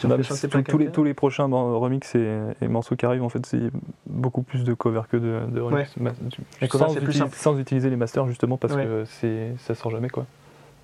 Non, 0.07 0.17
par 0.51 0.63
tous, 0.63 0.77
les, 0.77 0.87
tous 0.91 1.03
les 1.03 1.13
prochains 1.13 1.45
remix 1.45 2.15
et, 2.15 2.39
et 2.61 2.67
morceaux 2.67 2.95
qui 2.95 3.05
arrivent, 3.05 3.23
en 3.23 3.29
fait, 3.29 3.45
c'est 3.45 3.69
beaucoup 4.07 4.41
plus 4.41 4.63
de 4.63 4.73
covers 4.73 5.07
que 5.07 5.17
de, 5.17 5.41
de 5.51 5.61
remix. 5.61 5.95
Ma- 5.97 6.11
tu- 6.29 6.41
Les 6.61 6.67
covers, 6.67 6.87
sans, 6.87 6.93
c'est 6.93 6.99
plus 7.01 7.07
utiliser- 7.09 7.19
simple. 7.25 7.35
sans 7.35 7.59
utiliser 7.59 7.89
les 7.89 7.95
masters, 7.95 8.25
justement, 8.27 8.57
parce 8.57 8.73
Ouais. 8.75 8.83
que 8.85 9.03
c'est 9.05 9.53
ça 9.59 9.75
sort 9.75 9.91
jamais, 9.91 10.09
quoi. 10.09 10.25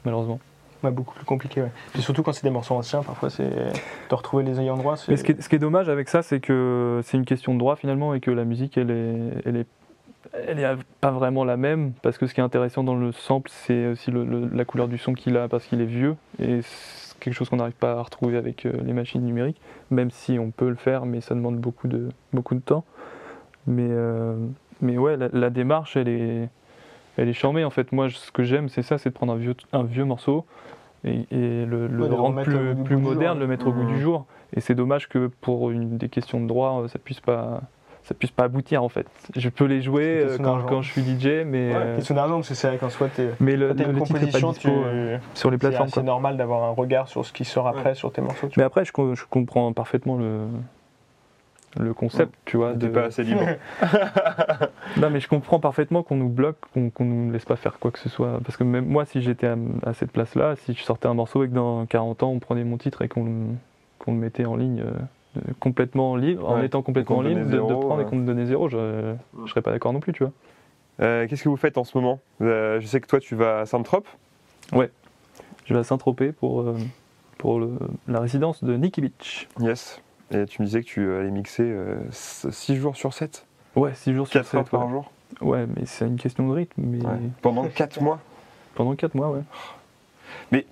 Malheureusement. 0.04 0.40
Ouais, 0.84 0.92
beaucoup 0.92 1.16
plus 1.16 1.26
compliqué, 1.26 1.62
ouais. 1.64 1.72
Puis 1.94 2.02
surtout 2.04 2.22
quand 2.22 2.34
c'est 2.34 2.44
des 2.44 2.50
morceaux 2.52 2.76
anciens, 2.76 3.02
parfois 3.02 3.30
c'est 3.32 3.50
de 3.50 4.14
retrouver 4.16 4.44
les 4.44 4.60
ayants 4.60 4.78
droit. 4.78 4.96
Mais 5.08 5.18
ce 5.18 5.24
qui, 5.24 5.32
est, 5.32 5.42
ce 5.42 5.50
qui 5.50 5.56
est 5.56 5.60
dommage 5.60 5.90
avec 5.90 6.10
ça, 6.10 6.22
c'est 6.22 6.40
que 6.40 7.00
c'est 7.04 7.18
une 7.18 7.26
question 7.26 7.54
de 7.56 7.60
droit 7.60 7.76
finalement 7.76 8.14
et 8.14 8.20
que 8.20 8.30
la 8.30 8.44
musique, 8.46 8.78
elle 8.78 8.92
est, 8.92 9.18
elle 9.46 9.56
est, 9.56 9.66
elle 10.48 10.60
est 10.60 10.68
pas 11.02 11.12
vraiment 11.12 11.44
la 11.44 11.58
même 11.58 11.94
parce 12.04 12.18
que 12.20 12.28
ce 12.28 12.34
qui 12.36 12.42
est 12.42 12.44
intéressant 12.44 12.84
dans 12.84 12.96
le 12.96 13.12
sample, 13.14 13.50
c'est 13.52 13.88
aussi 13.88 14.12
le- 14.12 14.26
le- 14.26 14.50
la 14.54 14.66
couleur 14.66 14.88
du 14.88 14.98
son 15.00 15.14
qu'il 15.14 15.38
a 15.38 15.48
parce 15.48 15.66
qu'il 15.66 15.82
est 15.82 15.86
vieux 15.86 16.18
et 16.40 16.60
quelque 17.20 17.34
chose 17.34 17.50
qu'on 17.50 17.58
n'arrive 17.58 17.74
pas 17.74 17.94
à 17.94 18.02
retrouver 18.02 18.38
avec 18.38 18.66
euh, 18.66 18.74
les 18.84 18.94
machines 18.94 19.22
numériques, 19.22 19.60
même 19.92 20.12
si 20.12 20.40
on 20.40 20.52
peut 20.52 20.70
le 20.70 20.76
faire, 20.76 21.06
mais 21.06 21.22
ça 21.22 21.36
demande 21.36 21.58
beaucoup 21.58 21.88
de, 21.88 22.10
beaucoup 22.34 22.56
de 22.56 22.60
temps. 22.60 22.84
Mais, 23.68 23.88
euh, 23.90 24.36
mais 24.82 24.98
ouais, 24.98 25.18
la, 25.18 25.30
la 25.32 25.50
démarche, 25.50 25.98
elle 25.98 26.08
est, 26.08 26.50
elle 27.18 27.30
est 27.30 27.34
charmée 27.34 27.64
en 27.64 27.70
fait. 27.70 27.92
Moi, 27.92 28.10
ce 28.10 28.32
que 28.32 28.44
j'aime, 28.44 28.70
c'est 28.70 28.84
ça, 28.84 28.98
c'est 28.98 29.10
de 29.10 29.16
prendre 29.16 29.34
un 29.34 29.38
vieux, 29.38 29.56
un 29.74 29.84
vieux 29.84 30.06
morceau 30.06 30.46
et, 31.04 31.26
et 31.32 31.66
le, 31.66 31.88
Ouais, 31.88 32.10
rendre 32.10 32.42
plus, 32.84 32.98
moderne, 32.98 33.40
le 33.40 33.48
mettre 33.48 33.68
au 33.68 33.72
goût 33.72 33.86
du 33.86 34.00
jour. 34.00 34.26
Et 34.54 34.62
c'est 34.62 34.76
dommage 34.76 35.10
que 35.10 35.28
pour 35.42 35.72
une 35.72 35.98
des 35.98 36.10
questions 36.10 36.42
de 36.42 36.48
droit, 36.48 36.84
euh, 36.84 36.88
ça 36.88 37.00
puisse 37.00 37.20
pas, 37.20 37.62
ça 38.06 38.14
puisse 38.14 38.32
pas 38.32 38.44
aboutir 38.46 38.84
en 38.84 38.90
fait. 38.90 39.08
Je 39.36 39.50
peux 39.50 39.66
les 39.66 39.82
jouer 39.82 40.24
C'est 40.28 40.34
euh, 40.42 40.62
quand, 40.68 40.82
je 40.82 40.92
suis 40.92 41.02
DJ, 41.02 41.44
mais, 41.46 41.70
Ouais, 41.70 41.76
euh, 41.76 41.96
question 41.98 42.16
d'argent, 42.16 42.36
parce 42.36 42.50
que 42.50 42.54
c'est 42.56 42.68
vrai 42.68 42.78
qu'en 42.78 42.90
soi, 42.90 43.08
t'es. 43.10 43.30
mais 43.40 43.56
le, 43.58 43.74
le 43.74 43.82
une 43.82 44.00
pas 44.32 44.40
dispo 44.40 44.52
tu... 44.54 44.68
euh, 44.70 45.18
sur 45.34 45.50
les 45.52 45.56
c'est 45.58 45.60
plateformes. 45.60 45.90
quoi. 45.90 46.04
normal 46.04 46.38
d'avoir 46.38 46.64
un 46.64 46.70
regard 46.72 47.08
sur 47.08 47.26
ce 47.26 47.34
qui 47.34 47.46
sort 47.46 47.68
après 47.68 47.96
sur 47.96 48.12
tes 48.14 48.22
morceaux. 48.22 48.48
tu 48.48 48.60
Mais 48.60 48.64
après, 48.66 48.86
je, 48.86 48.92
co- 48.92 49.16
je 49.16 49.24
comprends 49.30 49.74
parfaitement 49.74 50.18
le, 50.18 50.42
le 51.80 51.94
concept, 51.94 52.34
tu 52.46 52.58
vois. 52.58 52.74
De- 52.74 52.88
pas 52.88 53.06
assez 53.06 53.24
libre. 53.24 53.42
Non, 54.98 55.10
mais 55.10 55.20
je 55.20 55.28
comprends 55.28 55.60
parfaitement 55.60 56.04
qu'on 56.04 56.16
nous 56.16 56.30
bloque, 56.30 56.58
qu'on 56.74 56.90
qu'on 56.90 57.04
nous 57.06 57.32
laisse 57.32 57.44
pas 57.46 57.56
faire 57.58 57.80
quoi 57.80 57.92
que 57.92 58.00
ce 58.00 58.08
soit. 58.08 58.40
Parce 58.46 58.56
que 58.56 58.64
même 58.64 58.86
moi, 58.86 59.04
si 59.06 59.22
j'étais 59.22 59.48
à, 59.48 59.58
à 59.86 59.94
cette 59.94 60.12
place-là, 60.12 60.56
si 60.58 60.74
je 60.74 60.82
sortais 60.84 61.08
un 61.08 61.14
morceau 61.14 61.44
et 61.44 61.50
que 61.50 61.54
dans 61.54 61.86
40 61.86 62.24
ans, 62.24 62.30
on 62.32 62.40
prenait 62.40 62.64
mon 62.64 62.78
titre 62.78 63.02
et 63.02 63.08
qu'on 63.10 63.26
le- 63.26 63.56
qu'on 64.00 64.14
le 64.14 64.20
mettait 64.20 64.46
en 64.46 64.56
ligne 64.56 64.82
euh, 64.82 64.92
complètement 65.60 66.16
libre, 66.16 66.50
en 66.50 66.56
Ouais, 66.60 66.66
étant 66.66 66.82
complètement 66.82 67.22
te 67.22 67.28
libre, 67.28 67.46
de, 67.50 67.58
prendre 67.60 68.02
et 68.02 68.04
ouais. 68.04 68.10
qu'on 68.10 68.16
me 68.18 68.26
donnait 68.26 68.46
zéro, 68.46 68.70
je, 68.70 69.14
je 69.46 69.50
serais 69.50 69.62
pas 69.62 69.72
d'accord 69.72 69.94
non 69.94 70.00
plus, 70.00 70.14
tu 70.14 70.24
vois. 70.24 70.32
Euh, 71.02 71.28
Qu'est-ce 71.28 71.44
que 71.44 71.50
vous 71.50 71.58
faites 71.58 71.78
en 71.78 71.84
ce 71.84 71.98
moment? 71.98 72.20
Euh, 72.42 72.80
Je 72.80 72.88
sais 72.88 73.02
que 73.02 73.08
toi, 73.08 73.20
tu 73.20 73.36
vas 73.36 73.60
à 73.62 73.66
Saint-Trope. 73.66 74.08
Je 74.72 75.74
vais 75.74 75.80
à 75.80 75.84
Saint-Tropez 75.84 76.32
pour, 76.32 76.62
euh, 76.62 76.76
pour 77.38 77.60
le- 77.60 77.78
la 78.08 78.20
résidence 78.20 78.64
de 78.64 78.76
Nicky 78.78 79.02
Beach. 79.02 79.48
Yes. 79.60 80.00
Et 80.32 80.46
tu 80.46 80.62
me 80.62 80.68
disais 80.68 80.82
que 80.82 80.88
tu 80.88 81.12
allais 81.14 81.32
mixer 81.32 81.76
6 82.12 82.76
jours 82.76 82.96
sur 82.96 83.14
7 83.14 83.46
Ouais, 83.76 83.94
6 83.94 84.14
jours 84.14 84.28
sur 84.28 84.40
4 84.42 84.56
heures 84.56 84.64
7. 84.64 84.72
par 84.72 84.86
Ouais. 84.86 84.92
jour 84.92 85.12
ouais, 85.42 85.66
mais 85.68 85.86
c'est 85.86 86.08
une 86.08 86.16
question 86.18 86.48
de 86.48 86.54
rythme. 86.54 86.82
Mais 86.84 87.06
Ouais. 87.06 87.18
Pendant 87.42 87.66
4 87.68 88.02
mois 88.02 88.20
pendant 88.76 88.96
4 88.96 89.16
mois, 89.16 89.30
ouais. 89.30 89.42
Intense. 90.52 90.66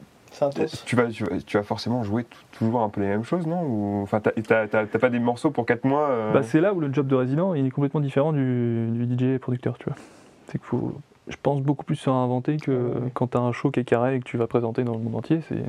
Tu 0.86 0.96
vas, 0.96 1.08
tu, 1.08 1.24
vas, 1.24 1.38
tu 1.46 1.58
vas 1.58 1.64
forcément 1.64 2.04
jouer 2.04 2.26
toujours 2.52 2.82
un 2.82 2.90
peu 2.90 3.02
les 3.02 3.08
mêmes 3.08 3.24
choses, 3.24 3.46
non 3.48 3.64
Ou, 3.64 4.02
Enfin, 4.04 4.20
t'as- 4.20 4.32
t'as 4.32 4.68
t'as- 4.68 4.86
t'as 4.86 5.00
pas 5.00 5.10
des 5.10 5.20
morceaux 5.20 5.52
pour 5.52 5.66
4 5.66 5.86
mois 5.86 6.10
euh, 6.10 6.34
Bah, 6.34 6.44
c'est 6.44 6.60
là 6.62 6.74
où 6.74 6.80
le 6.80 6.92
job 6.94 7.08
de 7.08 7.16
résident 7.16 7.54
il 7.54 7.66
est 7.66 7.72
complètement 7.72 8.02
différent 8.02 8.34
du, 8.34 8.88
du 8.92 9.06
DJ 9.06 9.40
producteur, 9.40 9.78
tu 9.78 9.86
vois. 9.86 9.96
C'est 10.48 10.58
qu'il 10.58 10.68
faut, 10.68 10.94
je 11.28 11.36
pense, 11.42 11.62
beaucoup 11.62 11.86
plus 11.86 11.96
se 11.96 12.10
réinventer 12.10 12.58
que 12.58 12.72
Ouais. 12.72 13.10
quand 13.14 13.28
tu 13.32 13.38
as 13.38 13.42
un 13.42 13.52
show 13.52 13.72
qui 13.72 13.80
est 13.80 13.84
carré 13.86 14.16
et 14.16 14.20
que 14.20 14.26
tu 14.26 14.38
vas 14.38 14.48
présenter 14.48 14.84
dans 14.84 14.94
le 14.94 15.00
monde 15.00 15.16
entier. 15.16 15.40
C'est, 15.48 15.64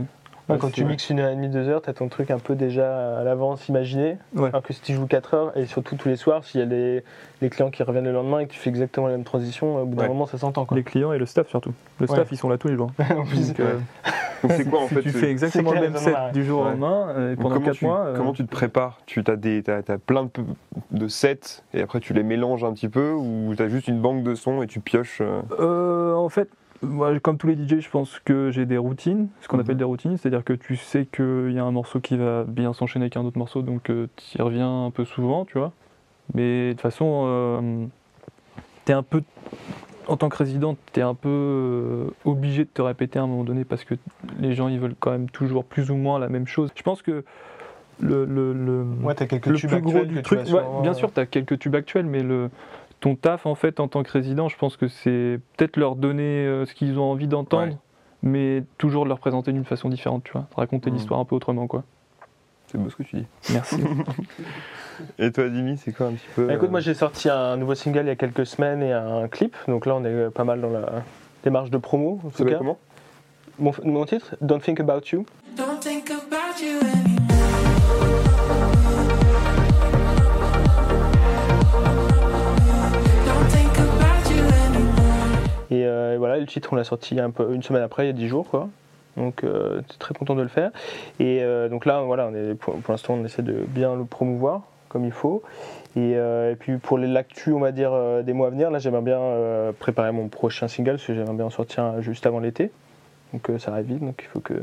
Quand 0.47 0.71
tu 0.71 0.85
mixes 0.85 1.09
une 1.11 1.21
heure 1.21 1.31
et 1.31 1.35
demie, 1.35 1.49
deux 1.49 1.69
heures, 1.69 1.81
t'as 1.81 1.95
ton 1.95 2.09
truc 2.09 2.31
un 2.31 2.39
peu 2.39 2.55
déjà 2.55 3.19
à 3.19 3.25
l'avance 3.25 3.69
imaginé. 3.69 4.19
Ouais. 4.35 4.49
Alors 4.51 4.63
que 4.63 4.73
si 4.75 4.81
tu 4.83 4.93
joues 4.93 5.07
4 5.07 5.35
heures, 5.35 5.57
et 5.57 5.65
surtout 5.67 5.97
tous 5.97 6.09
les 6.09 6.17
soirs, 6.17 6.45
s'il 6.45 6.61
y 6.61 6.63
a 6.63 6.67
les, 6.67 7.03
les 7.41 7.49
clients 7.51 7.71
qui 7.71 7.83
reviennent 7.83 8.05
le 8.05 8.13
lendemain 8.13 8.41
et 8.41 8.47
que 8.47 8.53
tu 8.53 8.59
fais 8.59 8.69
exactement 8.71 9.07
la 9.07 9.15
même 9.15 9.25
transition, 9.25 9.77
au 9.83 9.87
bout 9.87 9.97
d'un 9.97 10.03
Ouais. 10.03 10.09
moment 10.09 10.27
ça 10.27 10.37
s'entend. 10.37 10.65
Quoi. 10.67 10.77
Les 10.77 10.83
clients 10.85 11.13
et 11.13 11.19
le 11.19 11.25
staff 11.27 11.49
surtout. 11.49 11.73
Le 11.99 12.07
staff, 12.07 12.19
Ouais. 12.21 12.27
ils 12.33 12.37
sont 12.37 12.49
là 12.51 12.59
tous 12.59 12.69
les 12.69 12.77
jours. 12.77 12.91
En 13.17 13.25
plus, 13.25 13.49
Donc, 13.49 13.61
euh, 13.61 13.79
Donc, 14.43 14.53
c'est 14.53 14.69
quoi 14.69 14.81
en 14.83 14.89
si 14.89 14.95
fait 14.95 15.01
tu 15.03 15.11
fais 15.11 15.31
exactement 15.31 15.73
le 15.73 15.81
même 15.81 15.97
set 15.97 16.15
du 16.35 16.45
jour 16.45 16.61
au 16.61 16.65
Ouais. 16.65 16.71
lendemain 16.73 17.09
euh, 17.17 17.37
pendant 17.37 17.55
comment 17.55 17.67
4 17.67 17.77
tu, 17.77 17.85
mois. 17.87 18.01
euh, 18.05 18.17
Comment 18.17 18.33
tu 18.35 18.45
te 18.45 18.51
prépares? 18.51 19.01
Tu 19.07 19.23
as, 19.27 19.37
des, 19.37 19.63
t'as, 19.63 19.83
t'as 19.83 19.97
plein 19.97 20.25
de, 20.25 20.31
de 20.91 21.09
sets 21.09 21.63
et 21.73 21.81
après 21.81 22.01
tu 22.01 22.13
les 22.13 22.23
mélanges 22.23 22.65
un 22.65 22.73
petit 22.75 22.91
peu 22.91 23.13
ou 23.13 23.55
tu 23.57 23.63
as 23.63 23.69
juste 23.69 23.89
une 23.89 24.01
banque 24.03 24.23
de 24.23 24.35
sons 24.35 24.61
et 24.63 24.67
tu 24.67 24.81
pioches 24.81 25.23
euh, 25.23 25.41
Euh, 25.59 26.15
en 26.15 26.29
fait, 26.29 26.51
moi, 26.83 27.19
comme 27.21 27.39
tous 27.39 27.47
les 27.47 27.57
DJ, 27.57 27.81
je 27.81 27.89
pense 27.91 28.19
que 28.25 28.51
j'ai 28.51 28.67
des 28.67 28.77
routines, 28.79 29.29
ce 29.41 29.49
qu'on 29.49 29.57
Mhm. 29.57 29.63
appelle 29.63 29.77
des 29.77 29.85
routines, 29.85 30.17
c'est-à-dire 30.17 30.45
que 30.45 30.53
tu 30.53 30.77
sais 30.77 31.07
qu'il 31.07 31.53
y 31.53 31.59
a 31.59 31.65
un 31.65 31.71
morceau 31.71 32.01
qui 32.01 32.17
va 32.17 32.45
bien 32.45 32.73
s'enchaîner 32.73 33.05
avec 33.05 33.17
un 33.17 33.25
autre 33.25 33.39
morceau, 33.39 33.63
donc 33.63 33.85
tu 33.85 34.39
y 34.39 34.43
reviens 34.43 34.87
un 34.87 34.91
peu 34.91 35.05
souvent, 35.05 35.45
tu 35.45 35.59
vois. 35.59 35.73
Mais 36.35 36.69
de 36.69 36.73
toute 36.73 36.81
façon, 36.83 37.25
euh, 37.27 37.87
t'es 38.85 38.93
un 38.93 39.03
peu, 39.03 39.23
en 40.09 40.17
tant 40.17 40.29
que 40.29 40.37
résident, 40.37 40.77
tu 40.93 41.01
es 41.01 41.03
un 41.03 41.15
peu 41.15 41.29
euh, 41.29 42.07
obligé 42.25 42.65
de 42.65 42.71
te 42.73 42.83
répéter 42.83 43.19
à 43.19 43.23
un 43.23 43.27
moment 43.27 43.45
donné 43.45 43.65
parce 43.65 43.85
que 43.85 43.95
les 44.39 44.55
gens 44.55 44.69
ils 44.69 44.79
veulent 44.81 44.97
quand 44.99 45.11
même 45.11 45.31
toujours 45.31 45.65
plus 45.65 45.91
ou 45.91 45.97
moins 45.97 46.19
la 46.19 46.29
même 46.29 46.47
chose. 46.47 46.71
Je 46.75 46.83
pense 46.83 47.03
que 47.03 47.25
le, 48.01 48.25
le, 48.25 48.53
le- 48.53 48.85
Ouais, 49.03 49.15
t'as 49.15 49.27
quelques 49.27 49.47
le 49.49 49.55
tubes 49.55 49.71
plus 49.71 49.81
gros 49.81 50.05
du 50.05 50.17
que 50.17 50.21
truc, 50.21 50.41
ouais, 50.47 50.83
bien 50.83 50.95
sûr, 50.95 51.13
tu 51.13 51.21
as 51.21 51.27
quelques 51.27 51.59
tubes 51.59 51.75
actuels, 51.77 52.07
mais 52.07 52.23
le, 52.23 52.51
ton 53.05 53.17
taf, 53.17 53.45
en 53.45 53.55
fait, 53.55 53.81
en 53.81 53.89
tant 53.89 54.03
que 54.03 54.11
résident, 54.11 54.49
je 54.49 54.57
pense 54.57 54.79
que 54.79 54.89
c'est 54.89 55.39
peut-être 55.59 55.77
leur 55.77 55.95
donner 55.95 56.47
euh, 56.47 56.65
ce 56.65 56.73
qu'ils 56.75 56.99
ont 56.99 57.03
envie 57.05 57.27
d'entendre, 57.29 57.73
Ouais. 57.75 57.79
mais 58.23 58.65
toujours 58.79 59.05
de 59.05 59.11
leur 59.11 59.19
présenter 59.19 59.53
d'une 59.53 59.67
façon 59.67 59.91
différente, 59.91 60.25
tu 60.25 60.33
vois, 60.33 60.47
raconter 60.57 60.89
Mhm. 60.91 60.97
l'histoire 60.97 61.21
un 61.21 61.27
peu 61.27 61.37
autrement, 61.37 61.67
quoi. 61.67 61.85
C'est 62.69 62.79
beau 62.79 62.89
ce 62.89 62.97
que 62.97 63.03
tu 63.03 63.17
dis. 63.17 63.27
Merci. 63.53 63.77
Et 65.19 65.31
toi, 65.33 65.49
Dimi, 65.51 65.77
c'est 65.77 65.93
quoi 65.93 66.07
un 66.07 66.13
petit 66.13 66.27
peu 66.35 66.47
Bah, 66.47 66.55
écoute, 66.55 66.69
euh, 66.69 66.71
moi 66.71 66.81
j'ai 66.81 66.95
sorti 66.95 67.29
un 67.29 67.57
nouveau 67.59 67.75
single 67.75 68.01
il 68.05 68.07
y 68.07 68.11
a 68.11 68.17
quelques 68.17 68.47
semaines 68.47 68.83
et 68.83 68.93
un 68.93 69.29
clip, 69.29 69.55
donc 69.69 69.85
là 69.87 69.97
on 69.97 70.05
est 70.05 70.09
euh, 70.09 70.31
pas 70.31 70.45
mal 70.45 70.61
dans 70.63 70.71
la 70.71 71.03
démarche 71.43 71.69
de 71.71 71.77
promo. 71.79 72.21
En 72.25 72.31
tout 72.31 72.45
cas. 72.47 72.57
comment? 72.57 72.79
Mon, 73.59 73.73
mon 73.85 74.05
titre, 74.07 74.35
Don't 74.41 74.61
Think 74.61 74.81
About 74.81 75.03
You. 75.13 75.27
Don't 75.57 75.79
think 75.81 76.11
about 76.11 76.59
you 76.61 76.94
euh, 85.95 86.17
voilà, 86.19 86.39
le 86.39 86.47
titre 86.47 86.73
on 86.73 86.77
l'a 86.77 86.85
sorti 86.85 87.19
un 87.21 87.31
peu 87.31 87.53
une 87.55 87.63
semaine 87.63 87.83
après, 87.83 88.05
il 88.05 88.07
y 88.07 88.11
a 88.11 88.13
10 88.15 88.29
jours 88.29 88.49
quoi. 88.51 88.69
Donc 89.17 89.45
euh, 89.45 89.81
très 90.01 90.13
content 90.15 90.35
de 90.35 90.43
le 90.43 90.49
faire. 90.49 90.71
Et 91.21 91.41
euh, 91.43 91.69
donc 91.69 91.87
là, 91.87 92.03
voilà, 92.03 92.29
on 92.31 92.35
est, 92.35 92.55
pour, 92.55 92.75
pour 92.75 92.93
l'instant 92.93 93.15
on 93.15 93.25
essaie 93.25 93.43
de 93.43 93.53
bien 93.69 93.95
le 93.95 94.05
promouvoir 94.05 94.63
comme 94.89 95.05
il 95.05 95.13
faut. 95.13 95.43
Et, 95.97 96.15
euh, 96.17 96.53
et 96.53 96.57
puis 96.57 96.79
pour 96.79 96.99
les 96.99 97.07
l'actu, 97.07 97.53
on 97.53 97.61
va 97.61 97.71
dire, 97.73 97.91
euh, 97.93 98.23
des 98.23 98.33
mois 98.33 98.49
à 98.49 98.51
venir, 98.51 98.71
là 98.71 98.79
j'aimerais 98.81 99.03
bien 99.03 99.19
euh, 99.21 99.73
préparer 99.73 100.11
mon 100.13 100.29
prochain 100.29 100.67
single, 100.69 100.93
parce 100.93 101.05
que 101.07 101.15
j'aimerais 101.15 101.35
bien 101.35 101.47
en 101.47 101.51
sortir 101.51 102.01
juste 102.01 102.27
avant 102.27 102.41
l'été. 102.41 102.71
Donc 103.33 103.51
ça 103.59 103.73
arrive 103.73 103.87
vite, 103.87 104.01
donc 104.01 104.21
il 104.23 104.27
faut 104.29 104.41
que, 104.41 104.55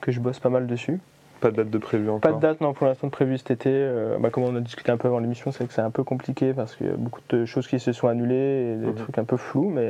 que 0.00 0.10
je 0.12 0.20
bosse 0.20 0.38
pas 0.40 0.48
mal 0.48 0.66
dessus. 0.66 1.00
Pas 1.40 1.50
de 1.52 1.56
date 1.56 1.70
de 1.70 1.78
prévu 1.78 2.08
encore. 2.08 2.20
Pas 2.20 2.32
de 2.32 2.40
date 2.40 2.60
non 2.60 2.72
pour 2.72 2.86
l'instant 2.86 3.06
de 3.06 3.12
prévu 3.12 3.38
cet 3.38 3.52
été. 3.52 3.88
Bah, 4.20 4.30
comme 4.30 4.42
on 4.44 4.54
a 4.56 4.60
discuté 4.60 4.90
un 4.90 4.96
peu 4.96 5.06
avant 5.06 5.20
l'émission, 5.20 5.52
c'est 5.52 5.66
que 5.66 5.72
c'est 5.72 5.80
un 5.82 5.90
peu 5.90 6.02
compliqué 6.02 6.52
parce 6.52 6.74
qu'il 6.74 6.86
y 6.86 6.90
a 6.90 6.96
beaucoup 6.96 7.20
de 7.28 7.44
choses 7.44 7.68
qui 7.68 7.78
se 7.78 7.92
sont 7.92 8.08
annulées 8.08 8.74
et 8.74 8.76
des 8.76 8.86
Mhm. 8.86 8.94
trucs 8.94 9.18
un 9.18 9.24
peu 9.24 9.36
flous, 9.36 9.68
mais 9.70 9.88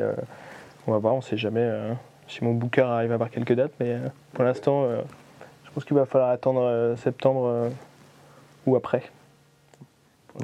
on 0.89 0.93
va 0.93 0.99
voir, 0.99 1.15
on 1.15 1.21
sait 1.21 1.37
jamais 1.37 1.61
euh, 1.63 1.93
si 2.27 2.43
mon 2.43 2.55
booker 2.55 2.83
arrive 2.83 3.11
à 3.11 3.15
avoir 3.15 3.31
quelques 3.31 3.53
dates, 3.53 3.73
mais 3.79 3.93
euh, 3.93 4.09
pour 4.33 4.45
l'instant, 4.45 4.85
euh, 4.85 5.01
je 5.65 5.71
pense 5.71 5.85
qu'il 5.85 5.97
va 5.97 6.07
falloir 6.07 6.31
attendre 6.31 6.63
euh, 6.63 6.97
septembre 6.97 7.47
euh, 7.47 7.69
ou 8.67 8.75
après. 8.75 9.03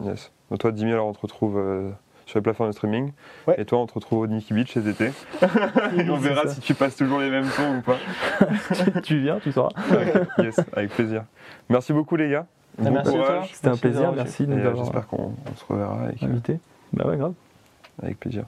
Yes. 0.02 0.30
Donc 0.50 0.61
toi, 0.61 0.70
Dimi, 0.70 0.92
alors 0.92 1.07
on 1.07 1.12
te 1.14 1.20
retrouve 1.20 1.57
euh, 1.59 1.90
sur 2.26 2.38
les 2.38 2.42
plateformes 2.42 2.68
de 2.70 2.74
streaming. 2.74 3.12
Ouais. 3.46 3.54
Et 3.59 3.64
toi, 3.64 3.78
on 3.78 3.87
te 3.87 3.94
retrouve 3.94 4.20
au 4.20 4.26
Nicky 4.26 4.52
Beach 4.52 4.72
cet 4.74 4.87
été. 4.87 5.12
on 6.11 6.16
verra 6.16 6.46
si 6.48 6.61
tu 6.61 6.74
passes 6.74 6.96
toujours 6.96 7.20
les 7.20 7.30
mêmes 7.30 7.46
sons 7.46 7.76
ou 7.78 7.80
pas. 7.80 7.96
tu 9.02 9.20
viens, 9.20 9.38
tu 9.38 9.50
sauras. 9.52 9.70
yes, 10.38 10.61
avec 10.74 10.90
plaisir. 10.90 11.24
Merci 11.70 11.92
beaucoup, 11.94 12.16
les 12.16 12.28
gars. 12.30 12.46
Ah, 12.78 12.83
Bon 12.83 12.90
merci 12.90 13.09
à 13.09 13.12
toi. 13.12 13.26
courage. 13.26 13.50
C'était 13.54 13.68
un 13.68 13.76
plaisir, 13.76 14.12
merci 14.12 14.46
de 14.46 14.52
Et, 14.52 14.57
nous 14.57 14.62
euh, 14.62 14.68
avoir 14.68 14.85
J'espère 14.85 15.07
qu'on 15.07 15.33
on 15.50 15.54
se 15.57 15.64
reverra 15.72 16.02
avec, 16.04 16.22
invités. 16.22 16.59
Bah 16.92 17.07
ouais, 17.07 17.16
grave. 17.16 17.33
avec 18.02 18.18
plaisir. 18.20 18.44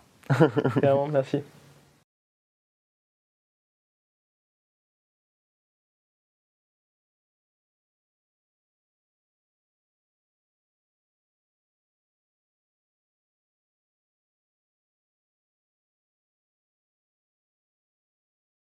Carrément, 0.82 1.06
merci. 1.06 1.42